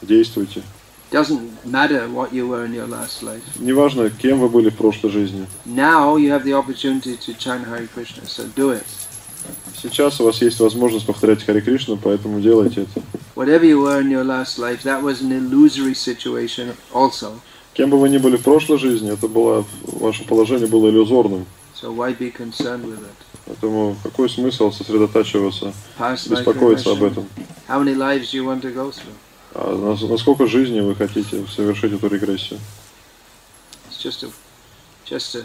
действуйте. 0.00 0.62
Doesn't 1.10 1.66
matter 1.66 2.08
what 2.08 2.32
you 2.32 2.46
were 2.46 2.64
in 2.64 2.72
your 2.72 2.86
last 2.86 3.22
life. 3.22 3.42
Неважно, 3.58 4.10
кем 4.10 4.38
вы 4.38 4.48
были 4.48 4.70
в 4.70 4.76
прошлой 4.76 5.10
жизни. 5.10 5.46
Now 5.66 6.16
you 6.16 6.30
have 6.30 6.44
the 6.44 6.52
opportunity 6.52 7.16
to 7.16 7.34
chant 7.34 7.66
Hare 7.66 7.88
Krishna. 7.88 8.24
So 8.26 8.46
do 8.54 8.70
it. 8.70 8.86
Сейчас 9.82 10.20
у 10.20 10.24
вас 10.24 10.40
есть 10.42 10.60
возможность 10.60 11.06
повторять 11.06 11.44
Хари 11.44 11.60
Кришна, 11.60 11.96
поэтому 11.96 12.40
делайте 12.40 12.82
это. 12.82 13.02
Whatever 13.34 13.64
you 13.64 13.80
were 13.80 14.00
in 14.00 14.10
your 14.10 14.22
last 14.22 14.58
life, 14.58 14.82
that 14.84 15.02
was 15.02 15.20
an 15.22 15.32
illusory 15.32 15.94
situation 15.94 16.74
also. 16.92 17.32
Кем 17.74 17.90
бы 17.90 17.98
вы 17.98 18.08
ни 18.08 18.18
были 18.18 18.36
в 18.36 18.42
прошлой 18.42 18.78
жизни, 18.78 19.12
это 19.12 19.26
было, 19.26 19.64
ваше 19.82 20.24
положение 20.24 20.68
было 20.68 20.90
иллюзорным. 20.90 21.46
So 21.74 21.90
why 21.92 22.16
be 22.16 22.30
concerned 22.30 22.84
with 22.84 23.00
it? 23.00 23.16
Поэтому 23.46 23.96
какой 24.02 24.28
смысл 24.28 24.70
сосредотачиваться, 24.70 25.72
беспокоиться 26.28 26.92
об 26.92 27.02
этом? 27.02 27.26
How 27.68 27.82
many 27.82 27.96
lives 27.96 28.30
do 28.30 28.36
you 28.36 28.44
want 28.44 28.60
to 28.62 28.72
go 28.72 28.90
through? 28.90 29.14
А 29.54 29.74
на, 29.74 30.08
на 30.08 30.16
сколько 30.16 30.46
жизней 30.46 30.80
вы 30.80 30.94
хотите 30.94 31.44
совершить 31.46 31.92
эту 31.92 32.08
регрессию? 32.08 32.60
Just 33.90 34.22
a, 34.22 34.30
just 35.04 35.34
a 35.34 35.44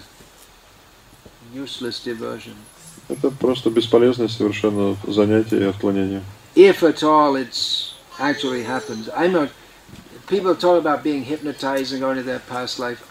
useless 1.54 2.00
diversion. 2.04 2.54
Это 3.10 3.30
просто 3.30 3.70
бесполезное 3.70 4.28
совершенно 4.28 4.96
занятие 5.08 5.60
и 5.60 5.64
отклонение. 5.64 6.22
If 6.56 6.84
at 6.84 7.04
all 7.04 7.36
it's 7.36 7.96
actually 8.20 8.64
happens. 8.64 9.10
I'm 9.16 9.32
not. 9.34 9.50
People 10.28 10.56
talk 10.56 10.80
about 10.80 11.04
being 11.04 11.24
hypnotized 11.24 11.92
and 11.94 12.02
going 12.02 12.18
to 12.18 12.24
their 12.24 12.40
past 12.40 12.80
life. 12.80 13.04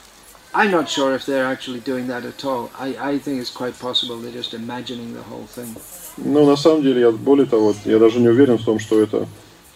I'm 0.52 0.70
not 0.70 0.88
sure 0.88 1.14
if 1.14 1.26
they're 1.26 1.46
actually 1.46 1.80
doing 1.80 2.06
that 2.06 2.24
at 2.24 2.44
all. 2.44 2.70
I, 2.78 2.96
I 3.12 3.18
think 3.18 3.40
it's 3.40 3.50
quite 3.50 3.78
possible 3.78 4.16
they're 4.18 4.32
just 4.32 4.54
imagining 4.54 5.12
the 5.12 5.22
whole 5.22 5.46
thing. 5.46 5.74
Ну, 6.16 6.46
на 6.46 6.56
самом 6.56 6.82
деле, 6.82 7.00
я 7.00 7.10
более 7.10 7.46
того, 7.46 7.74
я 7.84 7.98
даже 7.98 8.20
не 8.20 8.28
уверен 8.28 8.58
в 8.58 8.64
том, 8.64 8.78
что 8.78 9.00
это 9.00 9.16
э, 9.16 9.26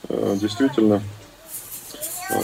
действительно 0.09 1.03
э, 2.31 2.41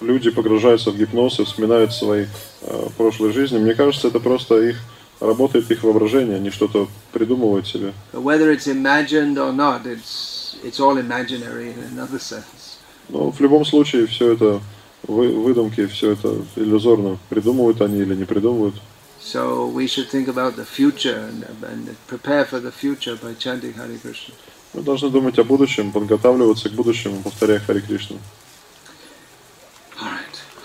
люди 0.00 0.30
погружаются 0.30 0.90
в 0.90 0.96
гипноз 0.96 1.40
и 1.40 1.44
вспоминают 1.44 1.92
свои 1.92 2.26
э, 2.62 2.88
прошлые 2.96 3.32
жизни. 3.32 3.58
Мне 3.58 3.74
кажется, 3.74 4.08
это 4.08 4.20
просто 4.20 4.60
их 4.60 4.76
работает 5.20 5.70
их 5.70 5.82
воображение, 5.82 6.36
они 6.36 6.50
что-то 6.50 6.88
придумывают 7.12 7.66
себе. 7.66 7.92
But 8.12 8.22
whether 8.22 8.50
it's 8.50 8.66
imagined 8.66 9.38
or 9.38 9.52
not, 9.52 9.86
it's 9.86 10.56
it's 10.62 10.80
all 10.80 10.98
imaginary 10.98 11.72
in 11.72 11.96
another 11.96 12.18
sense. 12.18 12.78
Но 13.08 13.30
в 13.30 13.40
любом 13.40 13.64
случае 13.64 14.06
все 14.06 14.32
это 14.32 14.60
вы, 15.06 15.28
выдумки, 15.28 15.86
все 15.86 16.12
это 16.12 16.36
иллюзорно. 16.56 17.18
Придумывают 17.28 17.80
они 17.80 18.00
или 18.00 18.14
не 18.14 18.24
придумывают. 18.24 18.74
So 19.20 19.66
we 19.66 19.86
should 19.88 20.08
think 20.08 20.28
about 20.28 20.54
the 20.56 20.64
future 20.64 21.28
and, 21.28 21.44
and 21.64 21.96
prepare 22.06 22.44
for 22.44 22.60
the 22.60 22.70
future 22.70 23.16
by 23.16 23.34
chanting 23.34 23.72
Hare 23.74 23.98
Krishna. 23.98 24.34
Мы 24.76 24.82
должны 24.82 25.08
думать 25.08 25.38
о 25.38 25.44
будущем, 25.44 25.90
подготавливаться 25.90 26.68
к 26.68 26.74
будущему, 26.74 27.22
повторяя 27.22 27.60
Хари 27.60 27.80
Кришну. 27.80 28.18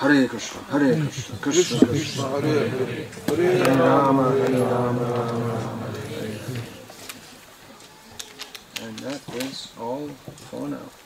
Krishna, 0.02 0.60
Hare 0.70 0.96
Krishna, 1.08 1.38
Krishna 1.38 1.88
Krishna, 1.88 2.24
Hare 2.24 3.78
Rama, 3.78 4.32
Hare 4.32 4.60
Rama, 4.60 5.00
Rama 5.00 5.46
Rama, 5.48 5.88
Hare 5.94 6.28
Hare. 6.28 6.64
And 8.82 9.00
that 9.00 9.22
is 9.36 9.72
all 9.80 10.10
for 10.50 10.68
now. 10.68 11.01